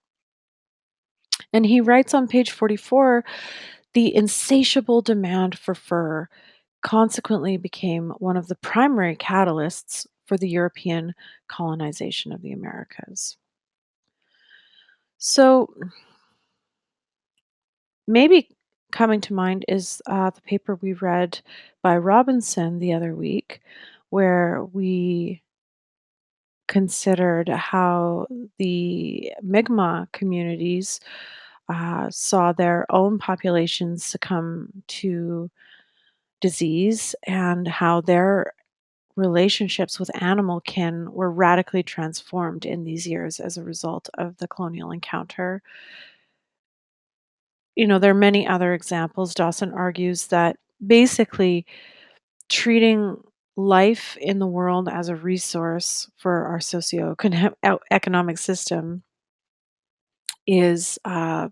And 1.53 1.65
he 1.65 1.81
writes 1.81 2.13
on 2.13 2.29
page 2.29 2.51
44 2.51 3.25
the 3.95 4.15
insatiable 4.15 5.01
demand 5.01 5.59
for 5.59 5.75
fur 5.75 6.29
consequently 6.83 7.57
became 7.57 8.11
one 8.19 8.37
of 8.37 8.49
the 8.49 8.57
primary 8.57 9.17
catalysts 9.17 10.07
for 10.27 10.37
the 10.37 10.49
European 10.49 11.15
colonization 11.49 12.33
of 12.33 12.43
the 12.43 12.53
Americas. 12.53 13.37
So, 15.19 15.73
maybe 18.07 18.49
coming 18.93 19.21
to 19.23 19.35
mind 19.35 19.65
is 19.69 20.03
uh, 20.07 20.31
the 20.31 20.41
paper 20.43 20.77
we 20.77 20.93
read 20.95 21.41
by 21.83 21.97
Robinson 21.97 22.79
the 22.79 22.93
other 22.93 23.15
week, 23.15 23.61
where 24.11 24.65
we 24.73 25.43
considered 26.69 27.49
how 27.49 28.27
the 28.59 29.33
Mi'kmaq 29.43 30.13
communities 30.13 31.01
uh, 31.69 32.09
saw 32.11 32.53
their 32.53 32.87
own 32.91 33.19
populations 33.19 34.05
succumb 34.05 34.69
to 34.89 35.51
disease 36.41 37.15
and 37.27 37.67
how 37.67 38.01
their 38.01 38.53
relationships 39.17 39.99
with 39.99 40.11
animal 40.23 40.61
kin 40.61 41.11
were 41.13 41.31
radically 41.31 41.83
transformed 41.83 42.65
in 42.65 42.85
these 42.85 43.07
years 43.07 43.41
as 43.41 43.57
a 43.57 43.65
result 43.65 44.09
of 44.15 44.37
the 44.37 44.47
colonial 44.49 44.91
encounter. 44.91 45.63
You 47.75 47.87
know, 47.87 47.99
there 47.99 48.11
are 48.11 48.15
many 48.15 48.47
other 48.47 48.75
examples. 48.75 49.35
Dawson 49.35 49.73
argues 49.73 50.29
that 50.29 50.57
basically 50.87 51.67
treating 52.49 53.17
life 53.57 54.17
in 54.21 54.39
the 54.39 54.47
world 54.47 54.89
as 54.89 55.09
a 55.09 55.17
resource 55.17 56.11
for 56.17 56.45
our 56.47 56.61
socio-economic 56.61 58.39
system 58.39 59.03
is 60.47 60.99
uh, 61.05 61.49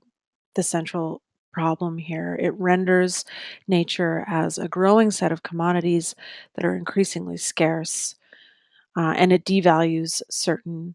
the 0.54 0.62
central 0.62 1.22
problem 1.54 1.98
here. 1.98 2.36
It 2.40 2.54
renders 2.60 3.24
nature 3.68 4.24
as 4.28 4.58
a 4.58 4.68
growing 4.68 5.10
set 5.12 5.32
of 5.32 5.44
commodities 5.44 6.14
that 6.56 6.66
are 6.66 6.76
increasingly 6.76 7.38
scarce, 7.38 8.16
uh, 8.96 9.14
and 9.16 9.32
it 9.32 9.44
devalues 9.44 10.22
certain 10.30 10.94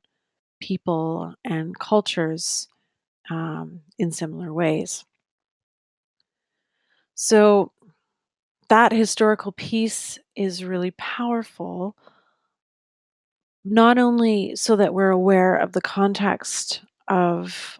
people 0.62 1.34
and 1.45 1.78
cultures 1.80 2.67
um, 3.32 3.82
in 4.00 4.12
similar 4.12 4.54
ways. 4.54 5.06
So, 7.15 7.72
that 8.69 8.91
historical 8.91 9.52
piece 9.54 10.19
is 10.36 10.63
really 10.63 10.91
powerful, 10.91 11.95
not 13.65 13.98
only 13.98 14.56
so 14.56 14.76
that 14.76 14.93
we're 14.93 15.10
aware 15.10 15.56
of 15.56 15.74
the 15.74 15.82
context 15.82 16.82
of 17.08 17.80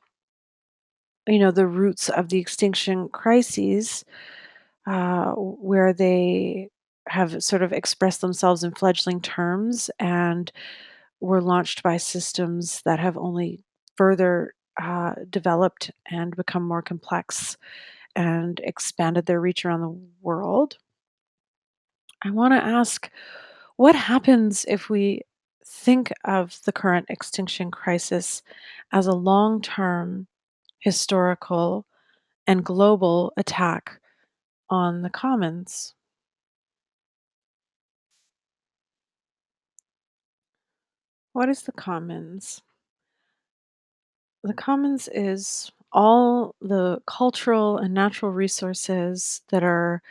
you 1.30 1.40
know 1.40 1.52
the 1.52 1.68
roots 1.68 2.10
of 2.10 2.30
the 2.30 2.40
extinction 2.40 3.10
crises 3.10 4.04
uh, 4.88 5.32
where 5.34 5.94
they 5.94 6.70
have 7.08 7.44
sort 7.44 7.64
of 7.64 7.74
expressed 7.74 8.22
themselves 8.22 8.64
in 8.64 8.72
fledgling 8.72 9.22
terms 9.22 9.90
and 10.00 10.52
were 11.22 11.42
launched 11.42 11.84
by 11.84 11.98
systems 11.98 12.82
that 12.86 13.00
have 13.00 13.18
only 13.18 13.64
further 13.96 14.54
uh, 14.82 15.14
developed 15.30 15.92
and 16.10 16.36
become 16.36 16.64
more 16.64 16.82
complex 16.82 17.58
and 18.16 18.60
expanded 18.64 19.26
their 19.26 19.42
reach 19.42 19.66
around 19.66 19.82
the 19.82 20.00
world. 20.22 20.78
I 22.24 22.32
want 22.32 22.54
to 22.54 22.64
ask 22.64 23.10
what 23.78 23.96
happens 23.96 24.66
if 24.68 24.90
we 24.90 25.22
think 25.66 26.12
of 26.26 26.60
the 26.66 26.72
current 26.72 27.06
extinction 27.10 27.72
crisis 27.72 28.42
as 28.92 29.08
a 29.08 29.14
long 29.14 29.62
term 29.62 30.28
historical 30.80 31.86
and 32.48 32.66
global 32.66 33.34
attack 33.38 34.02
on 34.70 35.02
the 35.04 35.10
commons? 35.12 35.96
What 41.34 41.50
is 41.50 41.64
the 41.64 41.72
commons? 41.72 42.62
The 44.44 44.54
commons 44.54 45.08
is 45.12 45.72
all 45.92 46.56
the 46.62 47.02
cultural 47.08 47.78
and 47.78 47.94
natural 47.94 48.32
resources 48.32 49.42
that 49.50 49.64
are 49.64 50.02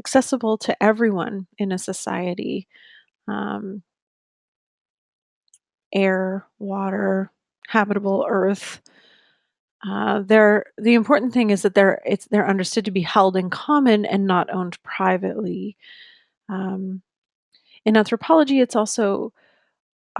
accessible 0.00 0.58
to 0.58 0.80
everyone 0.82 1.46
in 1.58 1.72
a 1.72 1.78
society 1.78 2.68
um, 3.28 3.82
air, 5.92 6.46
water, 6.58 7.30
habitable 7.68 8.26
earth. 8.28 8.80
Uh, 9.84 10.22
they're 10.24 10.66
the 10.78 10.94
important 10.94 11.32
thing 11.32 11.50
is 11.50 11.62
that 11.62 11.74
they're 11.74 12.00
it's 12.06 12.26
they're 12.26 12.48
understood 12.48 12.84
to 12.84 12.90
be 12.90 13.02
held 13.02 13.36
in 13.36 13.50
common 13.50 14.04
and 14.04 14.26
not 14.26 14.52
owned 14.52 14.82
privately. 14.82 15.76
Um, 16.48 17.02
in 17.84 17.96
anthropology, 17.96 18.60
it's 18.60 18.76
also 18.76 19.32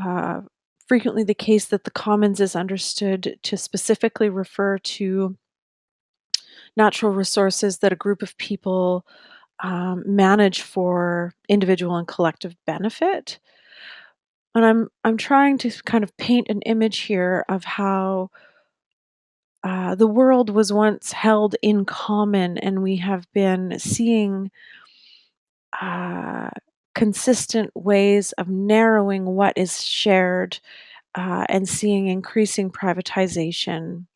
uh, 0.01 0.43
frequently 0.87 1.25
the 1.25 1.35
case 1.35 1.67
that 1.67 1.85
the 1.85 1.91
commons 1.91 2.41
is 2.41 2.55
understood 2.55 3.39
to 3.43 3.57
specifically 3.57 4.29
refer 4.29 4.79
to 4.79 5.37
natural 6.77 7.13
resources 7.13 7.79
that 7.79 7.93
a 7.93 7.97
group 7.97 8.23
of 8.23 8.37
people 8.39 9.07
um, 9.63 10.05
manage 10.07 10.63
for 10.63 11.33
individual 11.49 11.97
and 11.97 12.07
collective 12.07 12.55
benefit. 12.67 13.39
And 14.55 14.65
I'm 14.65 14.89
I'm 15.05 15.17
trying 15.17 15.59
to 15.59 15.71
kind 15.85 16.05
of 16.05 16.17
paint 16.17 16.49
an 16.49 16.63
image 16.63 17.01
here 17.01 17.45
of 17.49 17.65
how 17.65 18.31
uh, 19.67 19.97
the 19.97 20.07
world 20.07 20.49
was 20.49 20.73
once 20.73 21.11
held 21.11 21.57
in 21.61 21.85
common, 21.85 22.57
and 22.57 22.85
we 22.85 22.95
have 22.99 23.27
been 23.33 23.77
seeing 23.81 24.49
uh, 25.83 26.49
consistent 26.95 27.73
ways 27.75 28.31
of 28.39 28.49
narrowing 28.49 29.25
what 29.25 29.53
is 29.57 29.83
shared 29.83 30.61
uh, 31.17 31.45
and 31.49 31.69
seeing 31.69 32.07
increasing 32.07 32.71
privatization. 32.71 34.07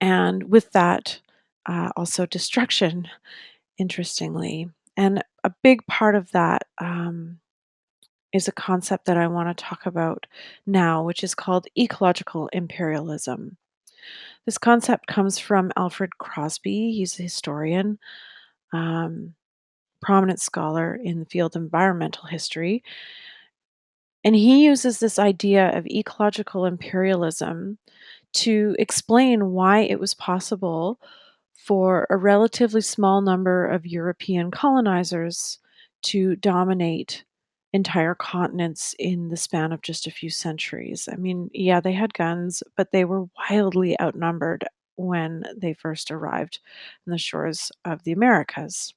And 0.00 0.44
with 0.44 0.72
that, 0.72 1.20
uh, 1.66 1.90
also 1.94 2.24
destruction, 2.24 3.08
interestingly. 3.76 4.70
And 4.96 5.22
a 5.44 5.52
big 5.62 5.86
part 5.86 6.14
of 6.14 6.30
that 6.30 6.62
um, 6.78 7.40
is 8.32 8.48
a 8.48 8.52
concept 8.52 9.04
that 9.04 9.18
I 9.18 9.26
want 9.26 9.54
to 9.54 9.62
talk 9.62 9.84
about 9.84 10.26
now, 10.66 11.04
which 11.04 11.22
is 11.22 11.34
called 11.34 11.66
ecological 11.76 12.48
imperialism. 12.54 13.58
This 14.44 14.58
concept 14.58 15.06
comes 15.06 15.38
from 15.38 15.72
Alfred 15.76 16.18
Crosby. 16.18 16.92
He's 16.92 17.18
a 17.18 17.24
historian, 17.24 17.98
um, 18.72 19.34
prominent 20.00 20.40
scholar 20.40 20.94
in 20.94 21.20
the 21.20 21.26
field 21.26 21.56
of 21.56 21.62
environmental 21.62 22.24
history. 22.26 22.82
And 24.24 24.34
he 24.34 24.64
uses 24.64 24.98
this 24.98 25.18
idea 25.18 25.76
of 25.76 25.86
ecological 25.86 26.64
imperialism 26.66 27.78
to 28.34 28.74
explain 28.78 29.52
why 29.52 29.80
it 29.80 30.00
was 30.00 30.14
possible 30.14 31.00
for 31.54 32.06
a 32.10 32.16
relatively 32.16 32.80
small 32.80 33.20
number 33.20 33.66
of 33.66 33.86
European 33.86 34.50
colonizers 34.50 35.58
to 36.02 36.36
dominate 36.36 37.24
entire 37.72 38.14
continents 38.14 38.94
in 38.98 39.28
the 39.28 39.36
span 39.36 39.72
of 39.72 39.82
just 39.82 40.06
a 40.06 40.10
few 40.10 40.30
centuries. 40.30 41.08
I 41.10 41.16
mean, 41.16 41.50
yeah, 41.52 41.80
they 41.80 41.92
had 41.92 42.14
guns, 42.14 42.62
but 42.76 42.92
they 42.92 43.04
were 43.04 43.26
wildly 43.50 43.98
outnumbered 44.00 44.64
when 44.96 45.44
they 45.56 45.74
first 45.74 46.10
arrived 46.10 46.60
on 47.06 47.12
the 47.12 47.18
shores 47.18 47.70
of 47.84 48.02
the 48.04 48.12
Americas. 48.12 48.94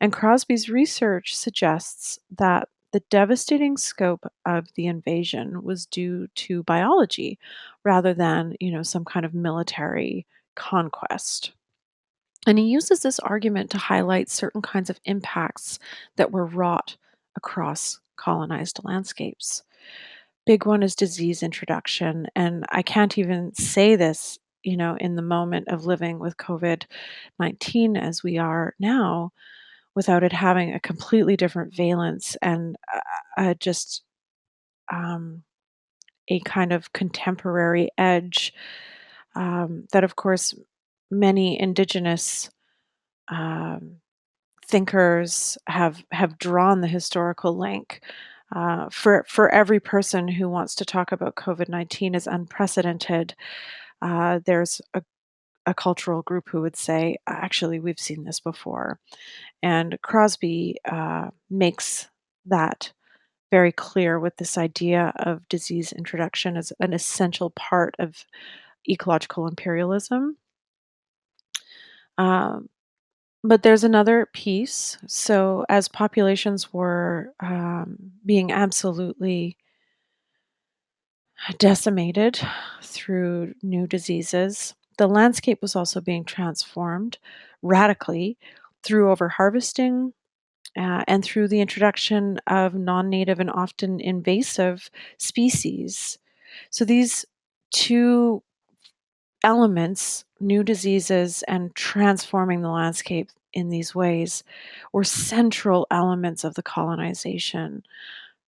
And 0.00 0.12
Crosby's 0.12 0.68
research 0.68 1.34
suggests 1.34 2.18
that 2.38 2.68
the 2.92 3.02
devastating 3.10 3.76
scope 3.76 4.24
of 4.46 4.68
the 4.76 4.86
invasion 4.86 5.64
was 5.64 5.86
due 5.86 6.28
to 6.36 6.62
biology 6.62 7.38
rather 7.84 8.14
than, 8.14 8.54
you 8.60 8.70
know, 8.70 8.84
some 8.84 9.04
kind 9.04 9.26
of 9.26 9.34
military 9.34 10.26
conquest. 10.54 11.52
And 12.46 12.58
he 12.58 12.66
uses 12.66 13.00
this 13.00 13.18
argument 13.18 13.70
to 13.70 13.78
highlight 13.78 14.30
certain 14.30 14.62
kinds 14.62 14.90
of 14.90 15.00
impacts 15.06 15.78
that 16.16 16.30
were 16.30 16.46
wrought 16.46 16.96
across 17.36 17.98
colonized 18.16 18.80
landscapes. 18.84 19.62
Big 20.46 20.66
one 20.66 20.82
is 20.82 20.94
disease 20.94 21.42
introduction. 21.42 22.26
And 22.36 22.64
I 22.70 22.82
can't 22.82 23.16
even 23.18 23.54
say 23.54 23.96
this, 23.96 24.38
you 24.62 24.76
know, 24.76 24.96
in 25.00 25.16
the 25.16 25.22
moment 25.22 25.68
of 25.68 25.86
living 25.86 26.18
with 26.18 26.36
COVID 26.36 26.84
19 27.38 27.96
as 27.96 28.22
we 28.22 28.38
are 28.38 28.74
now 28.78 29.32
without 29.94 30.24
it 30.24 30.32
having 30.32 30.74
a 30.74 30.80
completely 30.80 31.36
different 31.36 31.74
valence 31.74 32.36
and 32.42 32.76
just 33.60 34.02
um, 34.92 35.42
a 36.28 36.40
kind 36.40 36.72
of 36.72 36.92
contemporary 36.92 37.90
edge 37.98 38.52
um, 39.36 39.86
that, 39.92 40.04
of 40.04 40.16
course, 40.16 40.54
many 41.10 41.60
indigenous 41.60 42.50
um, 43.28 43.96
thinkers 44.68 45.58
have 45.66 46.04
have 46.10 46.38
drawn 46.38 46.80
the 46.80 46.88
historical 46.88 47.56
link. 47.56 48.00
Uh, 48.54 48.88
for 48.90 49.24
for 49.28 49.48
every 49.50 49.80
person 49.80 50.28
who 50.28 50.48
wants 50.48 50.74
to 50.74 50.84
talk 50.84 51.12
about 51.12 51.34
COVID 51.36 51.68
nineteen 51.68 52.14
as 52.14 52.26
unprecedented, 52.26 53.34
uh, 54.02 54.40
there's 54.46 54.80
a, 54.92 55.02
a 55.66 55.74
cultural 55.74 56.22
group 56.22 56.48
who 56.50 56.60
would 56.60 56.76
say, 56.76 57.16
actually, 57.26 57.80
we've 57.80 57.98
seen 57.98 58.24
this 58.24 58.40
before, 58.40 58.98
and 59.62 59.98
Crosby 60.02 60.76
uh, 60.84 61.30
makes 61.50 62.08
that 62.46 62.92
very 63.50 63.72
clear 63.72 64.18
with 64.20 64.36
this 64.36 64.58
idea 64.58 65.12
of 65.16 65.48
disease 65.48 65.92
introduction 65.92 66.56
as 66.56 66.72
an 66.80 66.92
essential 66.92 67.50
part 67.50 67.94
of 67.98 68.24
ecological 68.88 69.46
imperialism. 69.46 70.36
Um, 72.18 72.68
but 73.44 73.62
there's 73.62 73.84
another 73.84 74.26
piece. 74.26 74.98
So, 75.06 75.66
as 75.68 75.88
populations 75.88 76.72
were 76.72 77.34
um, 77.40 78.12
being 78.24 78.50
absolutely 78.50 79.58
decimated 81.58 82.40
through 82.82 83.54
new 83.62 83.86
diseases, 83.86 84.74
the 84.98 85.08
landscape 85.08 85.60
was 85.60 85.76
also 85.76 86.00
being 86.00 86.24
transformed 86.24 87.18
radically 87.62 88.38
through 88.82 89.14
overharvesting 89.14 90.12
uh, 90.78 91.04
and 91.08 91.24
through 91.24 91.48
the 91.48 91.60
introduction 91.60 92.40
of 92.48 92.74
non 92.74 93.10
native 93.10 93.40
and 93.40 93.50
often 93.50 94.00
invasive 94.00 94.90
species. 95.18 96.18
So, 96.70 96.84
these 96.84 97.26
two 97.72 98.42
elements, 99.44 100.24
new 100.40 100.64
diseases, 100.64 101.44
and 101.46 101.74
transforming 101.76 102.62
the 102.62 102.70
landscape 102.70 103.30
in 103.52 103.68
these 103.68 103.94
ways 103.94 104.42
were 104.92 105.04
central 105.04 105.86
elements 105.90 106.42
of 106.42 106.54
the 106.54 106.62
colonization 106.62 107.84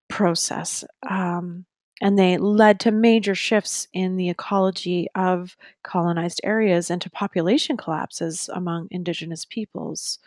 process. 0.09 0.83
Um, 1.09 1.65
and 2.01 2.17
they 2.17 2.37
led 2.37 2.79
to 2.81 2.91
major 2.91 3.33
shifts 3.33 3.87
in 3.93 4.17
the 4.17 4.29
ecology 4.29 5.07
of 5.15 5.55
colonized 5.83 6.41
areas 6.43 6.91
and 6.91 7.01
to 7.01 7.09
population 7.09 7.77
collapses 7.77 8.49
among 8.53 8.87
indigenous 8.91 9.45
peoples. 9.45 10.19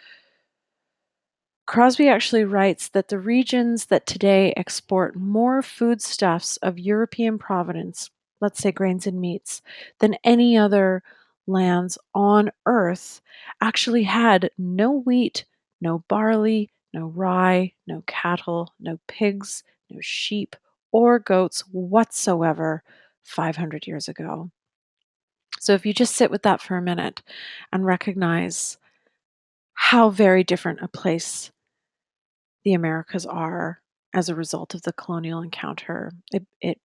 Crosby 1.66 2.08
actually 2.08 2.44
writes 2.44 2.88
that 2.88 3.08
the 3.08 3.18
regions 3.20 3.86
that 3.86 4.06
today 4.06 4.52
export 4.56 5.14
more 5.14 5.62
foodstuffs 5.62 6.56
of 6.56 6.80
European 6.80 7.38
provenance 7.38 8.10
let's 8.40 8.60
say 8.60 8.72
grains 8.72 9.06
and 9.06 9.20
meats, 9.20 9.62
than 9.98 10.16
any 10.24 10.56
other 10.56 11.02
lands 11.46 11.98
on 12.14 12.50
earth 12.66 13.20
actually 13.60 14.04
had 14.04 14.50
no 14.58 14.90
wheat, 14.92 15.44
no 15.80 16.04
barley, 16.08 16.70
no 16.92 17.06
rye, 17.06 17.72
no 17.86 18.02
cattle, 18.06 18.74
no 18.80 18.98
pigs, 19.08 19.62
no 19.90 19.98
sheep 20.00 20.56
or 20.92 21.18
goats 21.18 21.60
whatsoever 21.72 22.82
500 23.22 23.86
years 23.86 24.08
ago. 24.08 24.50
So 25.60 25.74
if 25.74 25.84
you 25.84 25.92
just 25.92 26.16
sit 26.16 26.30
with 26.30 26.42
that 26.42 26.62
for 26.62 26.76
a 26.76 26.82
minute 26.82 27.22
and 27.72 27.84
recognize 27.84 28.78
how 29.74 30.10
very 30.10 30.42
different 30.44 30.80
a 30.82 30.88
place 30.88 31.50
the 32.64 32.74
Americas 32.74 33.26
are 33.26 33.80
as 34.14 34.28
a 34.28 34.34
result 34.34 34.74
of 34.74 34.82
the 34.82 34.92
colonial 34.92 35.42
encounter, 35.42 36.12
it, 36.32 36.46
it 36.60 36.80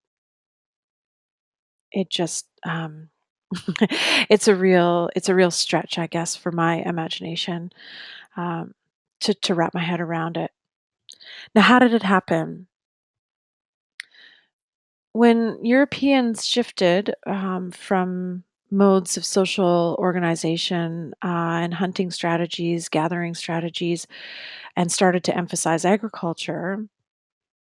it 1.96 2.10
just 2.10 2.46
um, 2.64 3.10
it's 4.30 4.48
a 4.48 4.56
real 4.56 5.10
it's 5.16 5.30
a 5.30 5.36
real 5.36 5.52
stretch, 5.52 5.98
I 5.98 6.08
guess, 6.08 6.36
for 6.36 6.52
my 6.52 6.78
imagination 6.78 7.72
um, 8.38 8.76
to 9.22 9.34
to 9.34 9.56
wrap 9.56 9.74
my 9.74 9.82
head 9.82 10.02
around 10.02 10.38
it. 10.38 10.52
Now, 11.56 11.62
how 11.62 11.80
did 11.80 11.94
it 11.94 12.04
happen? 12.04 12.68
When 15.14 15.64
Europeans 15.64 16.46
shifted 16.46 17.16
um, 17.26 17.72
from 17.72 18.44
modes 18.70 19.16
of 19.16 19.24
social 19.24 19.96
organization 20.00 21.14
uh, 21.24 21.62
and 21.64 21.74
hunting 21.74 22.12
strategies, 22.12 22.90
gathering 22.90 23.34
strategies, 23.34 24.08
and 24.76 24.92
started 24.92 25.24
to 25.24 25.38
emphasize 25.38 25.86
agriculture, 25.86 26.86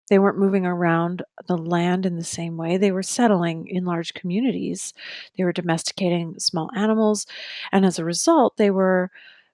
they 0.09 0.19
weren't 0.19 0.39
moving 0.39 0.67
around 0.67 1.23
the 1.47 1.57
land 1.57 2.07
in 2.07 2.17
the 2.17 2.25
same 2.25 2.57
way. 2.57 2.77
They 2.77 2.93
were 2.93 3.03
settling 3.03 3.69
in 3.69 3.85
large 3.85 4.15
communities. 4.15 4.95
They 5.37 5.45
were 5.45 5.53
domesticating 5.53 6.39
small 6.39 6.71
animals. 6.75 7.27
And 7.73 7.85
as 7.85 7.99
a 7.99 8.05
result, 8.05 8.57
they 8.57 8.71
were 8.71 9.11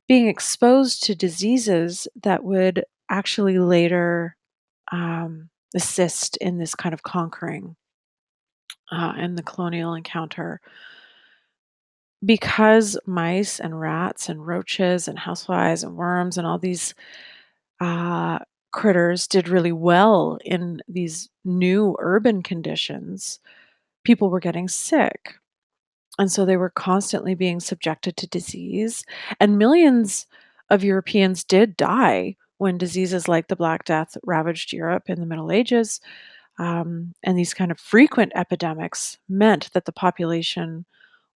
being 0.06 0.28
exposed 0.28 1.02
to 1.04 1.14
diseases 1.14 2.06
that 2.22 2.44
would 2.44 2.84
actually 3.10 3.58
later 3.58 4.36
um, 4.92 5.48
assist 5.74 6.36
in 6.38 6.58
this 6.58 6.74
kind 6.74 6.92
of 6.92 7.02
conquering 7.02 7.74
uh, 8.92 9.14
in 9.18 9.34
the 9.34 9.42
colonial 9.42 9.94
encounter. 9.94 10.60
Because 12.24 12.98
mice 13.06 13.60
and 13.60 13.78
rats 13.78 14.28
and 14.28 14.46
roaches 14.46 15.08
and 15.08 15.18
houseflies 15.18 15.82
and 15.82 15.96
worms 15.96 16.38
and 16.38 16.46
all 16.46 16.58
these 16.58 16.94
uh, 17.80 18.38
critters 18.74 19.28
did 19.28 19.48
really 19.48 19.70
well 19.70 20.37
in 20.44 20.82
these 20.88 21.28
new 21.44 21.96
urban 22.00 22.42
conditions, 22.42 23.38
people 24.02 24.30
were 24.30 24.40
getting 24.40 24.66
sick. 24.66 25.34
And 26.18 26.30
so 26.30 26.44
they 26.44 26.56
were 26.56 26.70
constantly 26.70 27.37
being 27.37 27.60
subjected 27.60 28.16
to 28.16 28.26
disease. 28.26 29.04
And 29.38 29.58
millions 29.58 30.26
of 30.70 30.82
Europeans 30.82 31.44
did 31.44 31.76
die 31.76 32.34
when 32.58 32.76
diseases 32.76 33.28
like 33.28 33.46
the 33.46 33.54
Black 33.54 33.84
Death 33.84 34.16
ravaged 34.24 34.72
Europe 34.72 35.04
in 35.08 35.20
the 35.20 35.26
Middle 35.26 35.52
Ages. 35.52 36.00
Um, 36.58 37.14
and 37.22 37.38
these 37.38 37.54
kind 37.54 37.70
of 37.70 37.78
frequent 37.78 38.32
epidemics 38.34 39.18
meant 39.28 39.72
that 39.72 39.84
the 39.84 39.92
population 39.92 40.84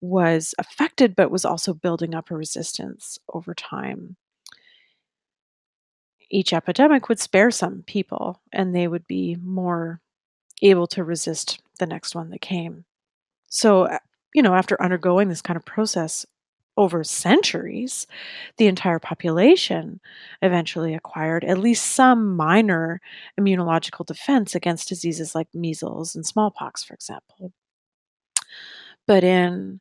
was 0.00 0.54
affected, 0.58 1.14
but 1.14 1.30
was 1.30 1.44
also 1.44 1.74
building 1.74 2.14
up 2.14 2.30
a 2.30 2.34
resistance 2.34 3.18
over 3.34 3.52
time 3.52 4.16
each 6.30 6.52
epidemic 6.52 7.08
would 7.08 7.20
spare 7.20 7.50
some 7.50 7.82
people 7.86 8.40
and 8.52 8.74
they 8.74 8.88
would 8.88 9.06
be 9.06 9.36
more 9.42 10.00
able 10.62 10.86
to 10.88 11.04
resist 11.04 11.60
the 11.78 11.86
next 11.86 12.14
one 12.14 12.30
that 12.30 12.40
came. 12.40 12.84
So, 13.48 13.84
uh, 13.84 13.98
you 14.34 14.42
know, 14.42 14.54
after 14.54 14.80
undergoing 14.82 15.28
this 15.28 15.42
kind 15.42 15.56
of 15.56 15.64
process 15.64 16.26
over 16.76 17.02
centuries, 17.02 18.06
the 18.58 18.66
entire 18.66 18.98
population 18.98 20.00
eventually 20.42 20.94
acquired 20.94 21.44
at 21.44 21.58
least 21.58 21.92
some 21.92 22.36
minor 22.36 23.00
immunological 23.40 24.04
defense 24.04 24.54
against 24.54 24.88
diseases 24.88 25.34
like 25.34 25.48
measles 25.54 26.14
and 26.14 26.26
smallpox, 26.26 26.84
for 26.84 26.94
example. 26.94 27.52
But 29.06 29.24
in 29.24 29.80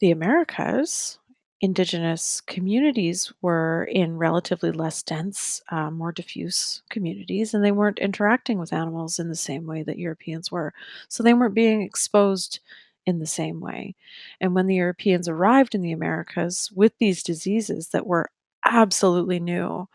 the 0.00 0.10
Americas, 0.10 1.18
indigenous 1.60 2.40
communities 2.42 3.32
were 3.42 3.84
in 3.84 4.16
relatively 4.18 4.70
less 4.72 5.02
dense, 5.02 5.62
uh, 5.70 5.90
more 5.90 6.12
diffuse 6.12 6.82
communities, 6.90 7.54
and 7.54 7.64
they 7.64 7.72
weren't 7.72 7.98
interacting 7.98 8.58
with 8.58 8.72
animals 8.72 9.18
in 9.18 9.28
the 9.28 9.34
same 9.36 9.66
way 9.66 9.82
that 9.82 9.98
Europeans 9.98 10.52
were. 10.52 10.74
So 11.08 11.22
they 11.22 11.34
weren't 11.34 11.54
being 11.54 11.82
exposed 11.82 12.60
in 13.06 13.18
the 13.20 13.26
same 13.26 13.60
way. 13.60 13.94
And 14.40 14.54
when 14.54 14.66
the 14.66 14.74
Europeans 14.76 15.28
arrived 15.28 15.74
in 15.74 15.82
the 15.82 15.92
Americas 15.92 16.70
with 16.74 16.92
these 16.98 17.22
diseases 17.22 17.88
that 17.90 18.06
were 18.06 18.28
absolutely 18.64 19.40
new, 19.40 19.88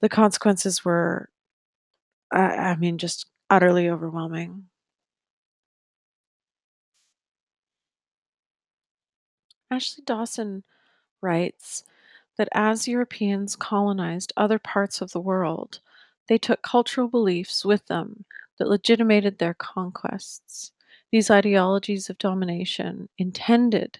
the 0.00 0.08
consequences 0.08 0.84
were, 0.84 1.30
I, 2.32 2.40
I 2.72 2.76
mean, 2.76 2.98
just 2.98 3.26
utterly 3.50 3.88
overwhelming. 3.88 4.68
Ashley 9.70 10.04
Dawson 10.04 10.62
writes 11.20 11.84
that 12.36 12.48
as 12.52 12.88
Europeans 12.88 13.56
colonized 13.56 14.32
other 14.36 14.58
parts 14.58 15.00
of 15.00 15.12
the 15.12 15.20
world, 15.20 15.80
they 16.28 16.38
took 16.38 16.62
cultural 16.62 17.08
beliefs 17.08 17.64
with 17.64 17.86
them 17.86 18.24
that 18.58 18.68
legitimated 18.68 19.38
their 19.38 19.54
conquests. 19.54 20.72
These 21.10 21.30
ideologies 21.30 22.10
of 22.10 22.18
domination 22.18 23.08
intended 23.18 23.98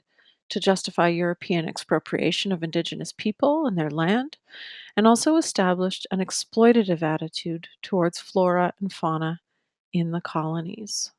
to 0.51 0.61
justify 0.61 1.09
European 1.09 1.69
expropriation 1.69 2.53
of 2.53 2.63
indigenous 2.63 3.13
people 3.13 3.67
and 3.67 3.77
their 3.77 3.91
land, 3.91 4.39
and 4.97 5.07
also 5.07 5.37
established 5.37 6.07
an 6.11 6.21
exploitative 6.21 7.03
attitude 7.03 7.69
towards 7.83 8.19
flora 8.19 8.73
and 8.81 8.93
fauna 8.93 9.41
in 9.93 10.11
the 10.11 10.21
colonies. 10.21 11.13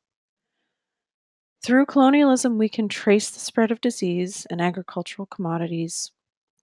Through 1.62 1.86
colonialism, 1.86 2.56
we 2.56 2.70
can 2.70 2.88
trace 2.88 3.28
the 3.28 3.38
spread 3.38 3.70
of 3.70 3.82
disease 3.82 4.46
and 4.48 4.62
agricultural 4.62 5.26
commodities 5.26 6.10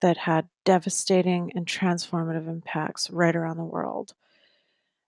that 0.01 0.17
had 0.17 0.49
devastating 0.65 1.51
and 1.55 1.67
transformative 1.67 2.47
impacts 2.47 3.09
right 3.11 3.35
around 3.35 3.57
the 3.57 3.63
world. 3.63 4.15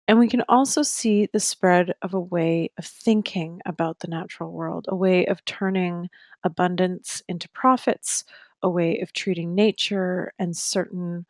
And 0.09 0.18
we 0.18 0.29
can 0.29 0.42
also 0.49 0.83
see 0.83 1.27
the 1.27 1.40
spread 1.40 1.94
of 2.03 2.14
a 2.14 2.20
way 2.20 2.70
of 2.79 2.85
thinking 2.85 3.61
about 3.64 4.01
the 4.01 4.09
natural 4.09 4.53
world, 4.53 4.87
a 4.88 4.96
way 4.96 5.25
of 5.27 5.44
turning 5.44 6.11
abundance 6.42 7.22
into 7.29 7.49
profits, 7.51 8.25
a 8.62 8.70
way 8.70 8.99
of 9.01 9.12
treating 9.12 9.55
nature 9.55 10.33
and 10.38 10.57
certain 10.57 11.27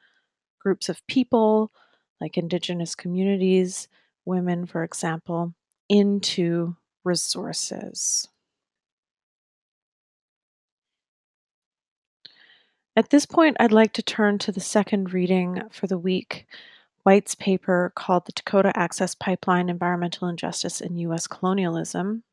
groups 0.58 0.88
of 0.88 1.06
people, 1.06 1.72
like 2.20 2.38
indigenous 2.38 2.94
communities, 2.94 3.88
women, 4.24 4.66
for 4.66 4.82
example, 4.82 5.54
into 5.88 6.76
resources. 7.04 8.28
At 12.96 13.11
this 13.11 13.26
point, 13.26 13.59
I'd 13.61 13.72
like 13.72 13.92
to 13.94 14.02
turn 14.02 14.38
to 14.38 14.50
the 14.50 14.61
second 14.61 15.12
reading 15.12 15.61
for 15.70 15.87
the 15.87 15.98
week 15.98 16.46
Whyte's 17.02 17.35
paper 17.35 17.92
called 17.94 18.24
The 18.26 18.32
Dakota 18.32 18.72
Access 18.74 19.14
Pipeline 19.14 19.68
Environmental 19.68 20.26
Injustice 20.26 20.80
in 20.80 20.96
U.S. 20.96 21.28
Colonialism. 21.28 22.24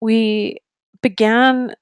We 0.00 0.58
began 1.00 1.74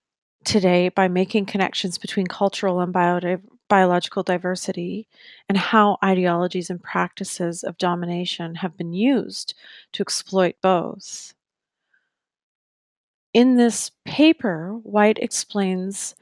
today 0.44 0.90
by 0.90 1.08
making 1.08 1.46
connections 1.46 1.96
between 1.96 2.26
cultural 2.26 2.80
and 2.80 2.92
bio- 2.92 3.38
biological 3.68 4.22
diversity 4.22 5.08
and 5.48 5.56
how 5.56 5.96
ideologies 6.04 6.68
and 6.68 6.82
practices 6.82 7.62
of 7.62 7.78
domination 7.78 8.56
have 8.56 8.76
been 8.76 8.92
used 8.92 9.54
to 9.92 10.02
exploit 10.02 10.56
both. 10.60 11.34
In 13.34 13.56
this 13.56 13.90
paper, 14.04 14.78
Whyte 14.84 15.18
explains 15.18 16.14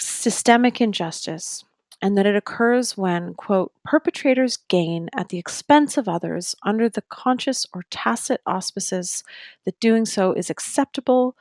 systemic 0.00 0.80
injustice 0.80 1.64
and 2.02 2.16
that 2.18 2.26
it 2.26 2.36
occurs 2.36 2.96
when, 2.96 3.34
quote, 3.34 3.72
perpetrators 3.84 4.58
gain 4.68 5.08
at 5.16 5.28
the 5.30 5.38
expense 5.38 5.96
of 5.96 6.08
others 6.08 6.54
under 6.62 6.88
the 6.88 7.02
conscious 7.02 7.66
or 7.74 7.82
tacit 7.90 8.40
auspices 8.46 9.24
that 9.64 9.80
doing 9.80 10.04
so 10.04 10.32
is 10.32 10.50
acceptable 10.50 11.36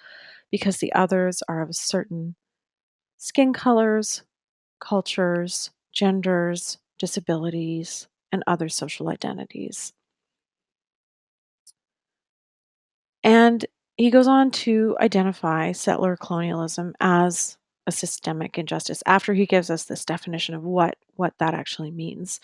because 0.51 0.77
the 0.77 0.93
others 0.93 1.43
are 1.49 1.61
of 1.61 1.75
certain 1.75 2.35
skin 3.17 3.53
colors, 3.53 4.23
cultures, 4.79 5.71
genders, 5.93 6.77
disabilities, 6.99 8.07
and 8.31 8.43
other 8.47 8.69
social 8.69 9.09
identities. 9.09 9.93
And 13.23 13.65
he 13.97 14.11
goes 14.11 14.27
on 14.27 14.51
to 14.51 14.95
identify 14.99 15.71
settler 15.71 16.17
colonialism 16.17 16.93
as 16.99 17.57
a 17.87 17.91
systemic 17.91 18.57
injustice 18.57 19.03
after 19.05 19.33
he 19.33 19.45
gives 19.45 19.69
us 19.69 19.83
this 19.83 20.05
definition 20.05 20.55
of 20.55 20.63
what 20.63 20.97
what 21.15 21.33
that 21.39 21.53
actually 21.53 21.91
means. 21.91 22.39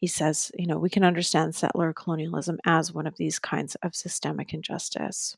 He 0.00 0.06
says, 0.08 0.50
you 0.58 0.66
know, 0.66 0.78
we 0.78 0.90
can 0.90 1.04
understand 1.04 1.54
settler 1.54 1.92
colonialism 1.92 2.58
as 2.64 2.92
one 2.92 3.06
of 3.06 3.16
these 3.16 3.38
kinds 3.38 3.76
of 3.76 3.94
systemic 3.94 4.52
injustice. 4.52 5.36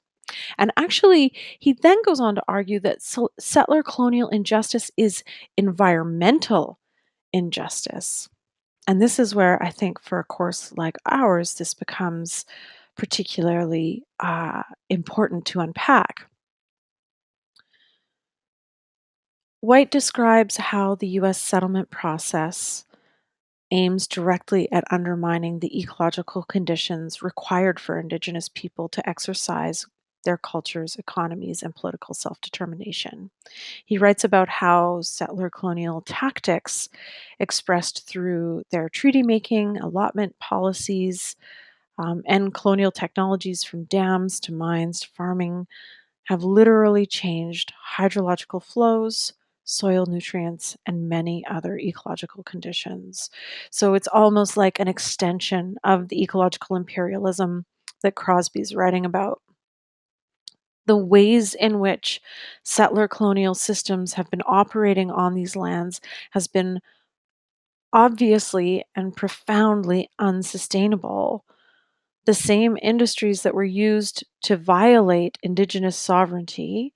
And 0.56 0.72
actually, 0.78 1.34
he 1.58 1.74
then 1.74 1.98
goes 2.04 2.18
on 2.20 2.34
to 2.36 2.42
argue 2.48 2.80
that 2.80 3.02
settler 3.38 3.82
colonial 3.82 4.28
injustice 4.28 4.90
is 4.96 5.22
environmental 5.58 6.78
injustice. 7.32 8.30
And 8.86 9.02
this 9.02 9.18
is 9.18 9.34
where 9.34 9.62
I 9.62 9.70
think 9.70 10.00
for 10.00 10.18
a 10.18 10.24
course 10.24 10.72
like 10.76 10.96
ours, 11.06 11.54
this 11.54 11.74
becomes 11.74 12.46
particularly 12.96 14.04
uh, 14.20 14.62
important 14.88 15.44
to 15.46 15.60
unpack. 15.60 16.26
Whyte 19.60 19.90
describes 19.90 20.58
how 20.58 20.94
the 20.94 21.08
U.S. 21.08 21.40
settlement 21.40 21.90
process 21.90 22.84
aims 23.70 24.06
directly 24.06 24.70
at 24.70 24.84
undermining 24.90 25.58
the 25.58 25.80
ecological 25.80 26.42
conditions 26.42 27.22
required 27.22 27.80
for 27.80 27.98
Indigenous 27.98 28.48
people 28.48 28.88
to 28.90 29.08
exercise 29.08 29.86
their 30.24 30.36
cultures, 30.36 30.96
economies, 30.96 31.62
and 31.62 31.74
political 31.74 32.14
self 32.14 32.40
determination. 32.40 33.30
He 33.84 33.98
writes 33.98 34.24
about 34.24 34.48
how 34.48 35.00
settler 35.02 35.50
colonial 35.50 36.00
tactics, 36.00 36.88
expressed 37.38 38.06
through 38.06 38.62
their 38.70 38.88
treaty 38.88 39.22
making, 39.22 39.78
allotment 39.78 40.38
policies, 40.38 41.36
um, 41.98 42.22
and 42.26 42.54
colonial 42.54 42.90
technologies 42.90 43.64
from 43.64 43.84
dams 43.84 44.40
to 44.40 44.52
mines 44.52 45.00
to 45.00 45.08
farming 45.14 45.66
have 46.24 46.42
literally 46.42 47.06
changed 47.06 47.72
hydrological 47.96 48.62
flows, 48.62 49.34
soil 49.64 50.06
nutrients, 50.06 50.76
and 50.86 51.08
many 51.08 51.44
other 51.46 51.78
ecological 51.78 52.42
conditions. 52.42 53.30
So 53.70 53.94
it's 53.94 54.08
almost 54.08 54.56
like 54.56 54.80
an 54.80 54.88
extension 54.88 55.76
of 55.84 56.08
the 56.08 56.22
ecological 56.22 56.76
imperialism 56.76 57.66
that 58.02 58.14
Crosby's 58.14 58.74
writing 58.74 59.04
about. 59.04 59.40
The 60.86 60.96
ways 60.96 61.54
in 61.54 61.78
which 61.78 62.20
settler 62.62 63.08
colonial 63.08 63.54
systems 63.54 64.14
have 64.14 64.30
been 64.30 64.42
operating 64.46 65.10
on 65.10 65.34
these 65.34 65.56
lands 65.56 66.00
has 66.32 66.46
been 66.46 66.80
obviously 67.92 68.84
and 68.94 69.16
profoundly 69.16 70.10
unsustainable 70.18 71.44
the 72.26 72.34
same 72.34 72.78
industries 72.82 73.42
that 73.42 73.54
were 73.54 73.64
used 73.64 74.24
to 74.42 74.56
violate 74.56 75.38
indigenous 75.42 75.96
sovereignty 75.96 76.92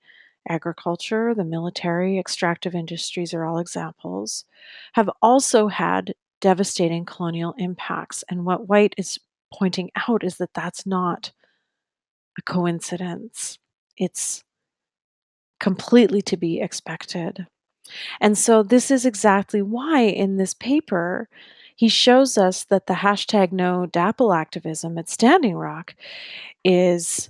agriculture, 0.47 1.35
the 1.35 1.43
military, 1.43 2.17
extractive 2.17 2.73
industries 2.73 3.33
are 3.33 3.45
all 3.45 3.59
examples 3.59 4.45
have 4.93 5.09
also 5.21 5.67
had 5.67 6.13
devastating 6.41 7.05
colonial 7.05 7.53
impacts. 7.57 8.23
And 8.29 8.45
what 8.45 8.67
Whyte 8.67 8.95
is 8.97 9.19
pointing 9.53 9.91
out 10.07 10.23
is 10.23 10.37
that 10.37 10.53
that's 10.53 10.85
not 10.85 11.31
a 12.37 12.41
coincidence, 12.41 13.57
it's 13.97 14.43
completely 15.59 16.21
to 16.21 16.37
be 16.37 16.61
expected. 16.61 17.47
And 18.21 18.37
so, 18.37 18.63
this 18.63 18.91
is 18.91 19.05
exactly 19.05 19.61
why 19.61 20.01
in 20.01 20.37
this 20.37 20.53
paper, 20.53 21.27
he 21.79 21.87
shows 21.87 22.37
us 22.37 22.65
that 22.65 22.87
the 22.87 22.93
hashtag 22.93 23.53
NoDAPL 23.53 24.35
activism 24.35 24.97
at 24.97 25.07
Standing 25.07 25.55
Rock 25.55 25.95
is 26.65 27.29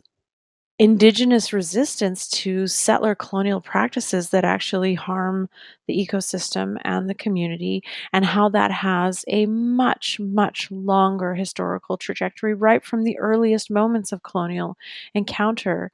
indigenous 0.79 1.53
resistance 1.53 2.27
to 2.29 2.65
settler 2.65 3.13
colonial 3.13 3.61
practices 3.61 4.31
that 4.31 4.43
actually 4.43 4.95
harm 4.95 5.49
the 5.85 5.93
ecosystem 5.93 6.79
and 6.83 7.07
the 7.07 7.13
community, 7.13 7.83
and 8.11 8.25
how 8.25 8.49
that 8.49 8.71
has 8.71 9.23
a 9.27 9.45
much, 9.45 10.19
much 10.19 10.71
longer 10.71 11.35
historical 11.35 11.95
trajectory 11.95 12.55
right 12.55 12.83
from 12.83 13.03
the 13.03 13.19
earliest 13.19 13.69
moments 13.69 14.11
of 14.11 14.23
colonial 14.23 14.75
encounter 15.13 15.91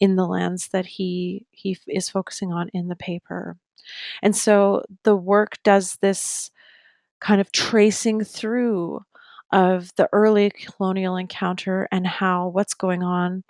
in 0.00 0.16
the 0.16 0.26
lands 0.26 0.68
that 0.68 0.86
he 0.86 1.44
he 1.50 1.76
is 1.86 2.08
focusing 2.08 2.54
on 2.54 2.70
in 2.72 2.88
the 2.88 2.96
paper. 2.96 3.58
And 4.22 4.34
so 4.34 4.86
the 5.02 5.14
work 5.14 5.58
does 5.62 5.98
this 6.00 6.50
kind 7.20 7.40
of 7.40 7.52
tracing 7.52 8.24
through 8.24 9.02
of 9.52 9.90
the 9.96 10.08
early 10.12 10.50
colonial 10.50 11.16
encounter 11.16 11.88
and 11.90 12.06
how 12.06 12.48
what's 12.48 12.74
going 12.74 13.02
on 13.02 13.44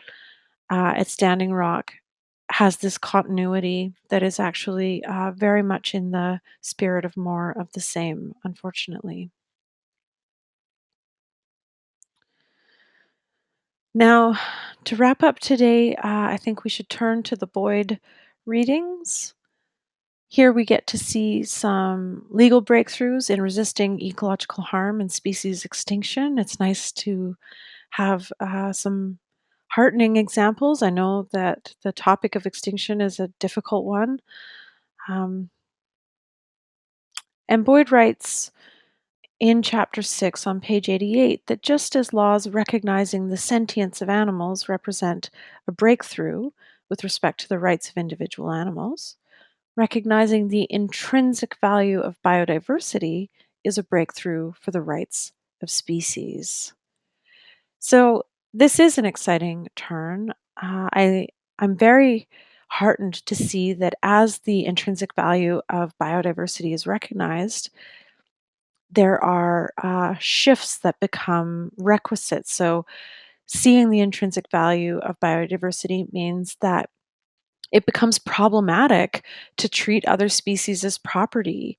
uh, 0.70 0.94
at 0.96 1.08
Standing 1.08 1.52
Rock 1.52 1.92
has 2.50 2.78
this 2.78 2.98
continuity 2.98 3.92
that 4.10 4.22
is 4.22 4.40
actually 4.40 5.04
uh, 5.04 5.32
very 5.32 5.62
much 5.62 5.94
in 5.94 6.12
the 6.12 6.40
spirit 6.62 7.04
of 7.04 7.16
more 7.16 7.52
of 7.52 7.70
the 7.72 7.80
same, 7.80 8.34
unfortunately. 8.44 9.30
Now, 13.94 14.38
to 14.84 14.96
wrap 14.96 15.22
up 15.22 15.38
today, 15.40 15.94
uh, 15.96 16.00
I 16.04 16.38
think 16.38 16.64
we 16.64 16.70
should 16.70 16.88
turn 16.88 17.22
to 17.24 17.36
the 17.36 17.46
Boyd 17.46 18.00
readings. 18.46 19.34
Here 20.28 20.52
we 20.52 20.64
get 20.64 20.86
to 20.88 20.98
see 20.98 21.42
some 21.42 22.26
legal 22.28 22.62
breakthroughs 22.62 23.30
in 23.30 23.40
resisting 23.40 24.00
ecological 24.00 24.62
harm 24.62 25.00
and 25.00 25.10
species 25.10 25.64
extinction. 25.64 26.38
It's 26.38 26.60
nice 26.60 26.92
to 26.92 27.36
have 27.90 28.30
uh, 28.38 28.72
some 28.72 29.18
heartening 29.68 30.16
examples. 30.16 30.82
I 30.82 30.90
know 30.90 31.28
that 31.32 31.74
the 31.82 31.92
topic 31.92 32.34
of 32.34 32.44
extinction 32.44 33.00
is 33.00 33.18
a 33.18 33.28
difficult 33.38 33.86
one. 33.86 34.20
Um, 35.08 35.48
and 37.48 37.64
Boyd 37.64 37.90
writes 37.90 38.50
in 39.40 39.62
chapter 39.62 40.02
6 40.02 40.46
on 40.46 40.60
page 40.60 40.88
88 40.88 41.46
that 41.46 41.62
just 41.62 41.96
as 41.96 42.12
laws 42.12 42.48
recognizing 42.48 43.28
the 43.28 43.36
sentience 43.36 44.02
of 44.02 44.10
animals 44.10 44.68
represent 44.68 45.30
a 45.66 45.72
breakthrough 45.72 46.50
with 46.90 47.04
respect 47.04 47.40
to 47.40 47.48
the 47.48 47.58
rights 47.58 47.88
of 47.88 47.96
individual 47.96 48.50
animals, 48.50 49.16
recognizing 49.78 50.48
the 50.48 50.66
intrinsic 50.70 51.56
value 51.60 52.00
of 52.00 52.20
biodiversity 52.24 53.28
is 53.62 53.78
a 53.78 53.84
breakthrough 53.84 54.52
for 54.60 54.72
the 54.72 54.82
rights 54.82 55.32
of 55.62 55.70
species. 55.70 56.72
So, 57.78 58.24
this 58.52 58.80
is 58.80 58.98
an 58.98 59.04
exciting 59.04 59.68
turn. 59.76 60.30
Uh, 60.60 60.88
I, 60.92 61.28
I'm 61.60 61.76
very 61.76 62.28
heartened 62.66 63.24
to 63.26 63.36
see 63.36 63.72
that 63.74 63.94
as 64.02 64.40
the 64.40 64.66
intrinsic 64.66 65.14
value 65.14 65.60
of 65.68 65.96
biodiversity 66.02 66.74
is 66.74 66.88
recognized, 66.88 67.70
there 68.90 69.22
are 69.22 69.72
uh, 69.80 70.16
shifts 70.18 70.78
that 70.78 70.98
become 70.98 71.70
requisite. 71.76 72.48
So, 72.48 72.84
seeing 73.46 73.90
the 73.90 74.00
intrinsic 74.00 74.46
value 74.50 74.98
of 74.98 75.20
biodiversity 75.20 76.12
means 76.12 76.56
that 76.62 76.90
it 77.72 77.86
becomes 77.86 78.18
problematic 78.18 79.24
to 79.58 79.68
treat 79.68 80.06
other 80.06 80.28
species 80.28 80.84
as 80.84 80.98
property. 80.98 81.78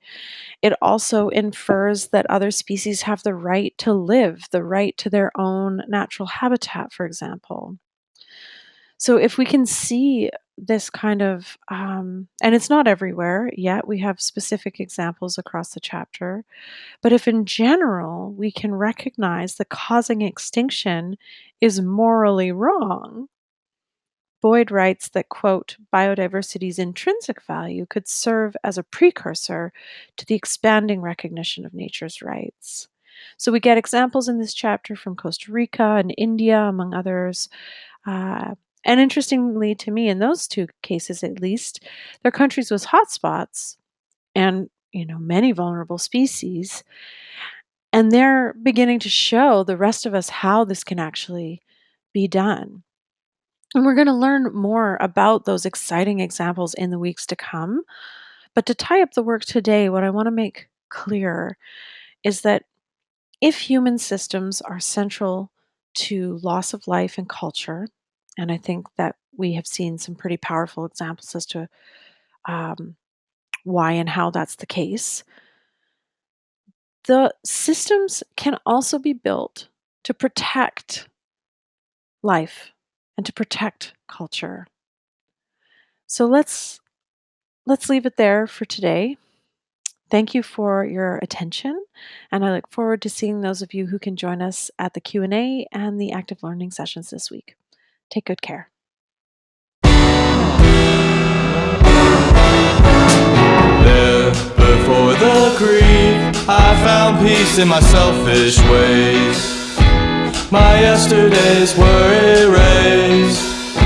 It 0.62 0.73
also 0.82 1.30
infers 1.30 2.08
that 2.08 2.30
other 2.30 2.52
species 2.52 3.02
have 3.04 3.23
the 3.23 3.34
right 3.34 3.73
to 3.80 3.93
live, 3.93 4.43
the 4.52 4.63
right 4.63 4.97
to 4.97 5.10
their 5.10 5.32
own 5.38 5.82
natural 5.88 6.28
habitat, 6.28 6.93
for 6.93 7.06
example. 7.06 7.78
So, 8.97 9.17
if 9.17 9.38
we 9.38 9.45
can 9.45 9.65
see 9.65 10.30
this 10.58 10.89
kind 10.89 11.21
of, 11.21 11.58
um, 11.69 12.28
and 12.41 12.54
it's 12.54 12.69
not 12.69 12.88
everywhere 12.88 13.49
yet, 13.56 13.88
we 13.88 13.99
have 13.99 14.19
specific 14.19 14.80
examples 14.82 15.38
across 15.38 15.73
the 15.73 15.80
chapter, 15.80 16.43
but 17.02 17.13
if 17.13 17.28
in 17.28 17.45
general 17.45 18.34
we 18.34 18.52
can 18.52 18.75
recognize 18.75 19.56
that 19.56 19.69
causing 19.69 20.21
extinction 20.21 21.17
is 21.62 21.82
morally 21.82 22.52
wrong, 22.52 23.30
Boyd 24.41 24.71
writes 24.71 25.10
that, 25.10 25.30
quote, 25.30 25.75
biodiversity's 25.93 26.80
intrinsic 26.80 27.41
value 27.41 27.86
could 27.86 28.08
serve 28.08 28.56
as 28.63 28.78
a 28.78 28.84
precursor 28.84 29.73
to 30.17 30.25
the 30.25 30.36
expanding 30.36 31.02
recognition 31.02 31.65
of 31.65 31.73
nature's 31.73 32.21
rights. 32.21 32.88
So 33.38 33.52
we 33.52 33.60
get 33.60 33.78
examples 33.78 34.30
in 34.30 34.39
this 34.39 34.54
chapter 34.54 34.95
from 34.95 35.15
Costa 35.15 35.52
Rica 35.52 35.95
and 35.95 36.13
India, 36.17 36.60
among 36.62 36.93
others. 36.93 37.49
Uh, 38.06 38.56
and 38.86 38.99
interestingly 38.99 39.75
to 39.75 39.91
me, 39.91 40.08
in 40.08 40.19
those 40.19 40.47
two 40.47 40.67
cases 40.82 41.23
at 41.23 41.41
least, 41.41 41.84
they're 42.21 42.32
countries 42.32 42.71
with 42.71 42.86
hotspots 42.86 43.75
and 44.36 44.69
you 44.91 45.06
know 45.06 45.19
many 45.19 45.52
vulnerable 45.52 45.97
species. 45.97 46.84
And 47.91 48.12
they're 48.12 48.54
beginning 48.54 48.99
to 48.99 49.10
show 49.10 49.63
the 49.63 49.78
rest 49.78 50.06
of 50.06 50.13
us 50.13 50.30
how 50.30 50.63
this 50.63 50.84
can 50.84 50.99
actually 50.99 51.62
be 52.13 52.28
done. 52.28 52.84
And 53.75 53.86
we're 53.86 53.95
going 53.95 54.08
to 54.08 54.13
learn 54.13 54.53
more 54.53 54.97
about 54.99 55.45
those 55.45 55.65
exciting 55.65 56.19
examples 56.19 56.73
in 56.73 56.89
the 56.89 56.99
weeks 56.99 57.25
to 57.27 57.36
come. 57.36 57.84
But 58.55 58.65
to 58.65 58.73
tie 58.73 59.01
up 59.01 59.13
the 59.13 59.23
work 59.23 59.45
today, 59.45 59.89
what 59.89 60.03
I 60.03 60.10
want 60.10 60.25
to 60.25 60.32
make 60.32 60.69
clear 60.89 61.58
is 62.23 62.41
that 62.41 62.63
if 63.41 63.60
human 63.60 63.97
systems 63.97 64.62
are 64.62 64.79
central 64.79 65.51
to 65.95 66.39
loss 66.41 66.73
of 66.73 66.88
life 66.88 67.17
and 67.17 67.29
culture, 67.29 67.88
and 68.38 68.51
I 68.51 68.58
think 68.58 68.88
that 68.97 69.15
we 69.38 69.53
have 69.53 69.67
seen 69.67 69.97
some 69.97 70.15
pretty 70.15 70.38
powerful 70.38 70.86
examples 70.86 71.36
as 71.36 71.45
to 71.47 71.69
um, 72.45 72.95
why 73.63 73.93
and 73.93 74.10
how 74.10 74.32
that's 74.32 74.55
the 74.55 74.65
case, 74.65 75.23
the 77.05 77.34
systems 77.45 78.23
can 78.36 78.58
also 78.65 78.99
be 78.99 79.13
built 79.13 79.69
to 80.03 80.13
protect 80.13 81.08
life 82.23 82.71
and 83.19 83.25
to 83.25 83.34
protect 83.34 83.91
culture. 84.08 84.65
So 86.08 86.25
let's 86.25 86.79
let's 87.65 87.89
leave 87.89 88.05
it 88.05 88.15
there 88.15 88.47
for 88.47 88.63
today. 88.63 89.17
Thank 90.10 90.34
you 90.34 90.41
for 90.41 90.86
your 90.86 91.17
attention, 91.17 91.84
and 92.32 92.45
I 92.45 92.53
look 92.53 92.71
forward 92.71 93.01
to 93.01 93.10
seeing 93.10 93.41
those 93.41 93.62
of 93.62 93.73
you 93.73 93.88
who 93.88 93.99
can 93.99 94.15
join 94.15 94.41
us 94.41 94.71
at 94.79 94.93
the 94.93 95.01
Q&A 95.01 95.67
and 95.73 95.99
the 95.99 96.13
active 96.13 96.43
learning 96.43 96.71
sessions 96.71 97.10
this 97.10 97.29
week. 97.29 97.58
Take 98.10 98.23
good 98.23 98.41
care. 98.41 98.69
There, 103.84 104.32
before 104.32 105.13
the 105.15 105.49
I 106.47 106.82
found 106.86 107.27
peace 107.27 107.58
in 107.58 107.67
my 107.67 107.82
selfish 107.82 108.58
ways. 108.69 109.59
My 110.52 110.80
yesterdays 110.80 111.78
were 111.78 112.14
erased. 112.42 113.78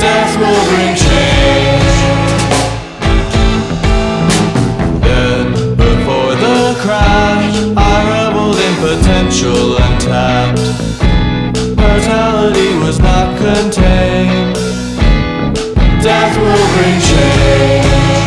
Death 0.00 0.36
will 0.40 0.64
bring 0.68 0.96
change. 0.96 1.84
Then, 5.00 5.76
before 5.76 6.34
the 6.34 6.76
crash, 6.80 7.54
I 7.76 7.94
reveled 8.10 8.56
in 8.56 8.74
potential 8.82 9.76
untapped. 9.76 10.60
Mortality 11.76 12.74
was 12.80 12.98
not 12.98 13.38
contained. 13.38 14.56
Death 16.02 16.36
will 16.36 16.66
bring 16.74 17.00
change. 17.00 18.19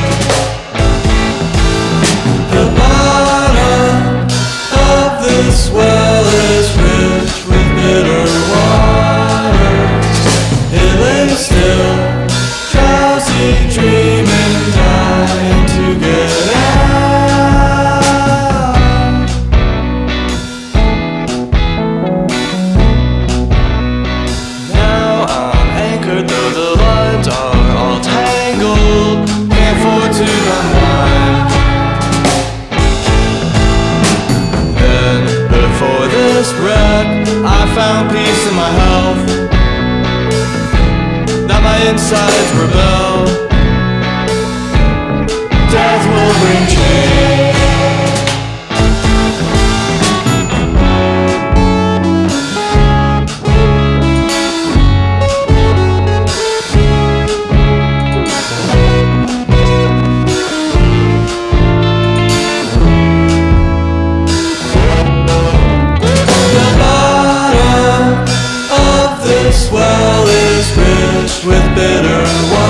This 69.54 69.72
well 69.72 70.28
is 70.28 70.72
rich 70.76 71.46
with 71.46 71.76
bitter 71.76 72.24
waters. 72.52 72.63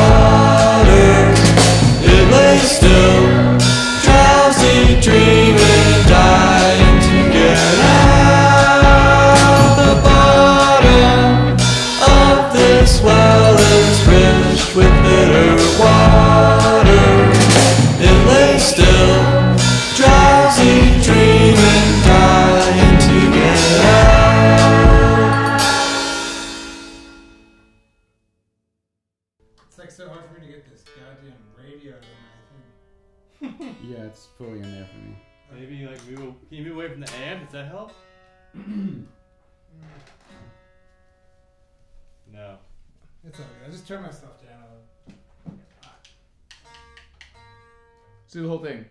From 36.93 37.01
the 37.01 37.13
amp? 37.15 37.43
Does 37.45 37.53
that 37.53 37.67
help? 37.69 37.91
no. 42.31 42.57
It's 43.25 43.39
all 43.39 43.45
good. 43.45 43.67
I 43.67 43.71
just 43.71 43.87
turn 43.87 44.03
my 44.03 44.11
stuff 44.11 44.39
down. 44.43 44.61
Let's 48.21 48.33
do 48.33 48.43
the 48.43 48.47
whole 48.49 48.59
thing. 48.59 48.85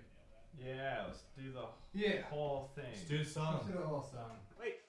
Yeah, 0.59 1.05
let's 1.07 1.23
do 1.37 1.53
the 1.53 1.67
Yeah. 1.93 2.23
whole 2.23 2.73
thing. 2.75 2.85
Let's 2.91 3.05
do 3.05 3.23
the 3.25 3.87
whole 3.87 4.03
song. 4.03 4.39
Wait. 4.59 4.81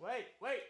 Wait. 0.00 0.26
Wait. 0.40 0.60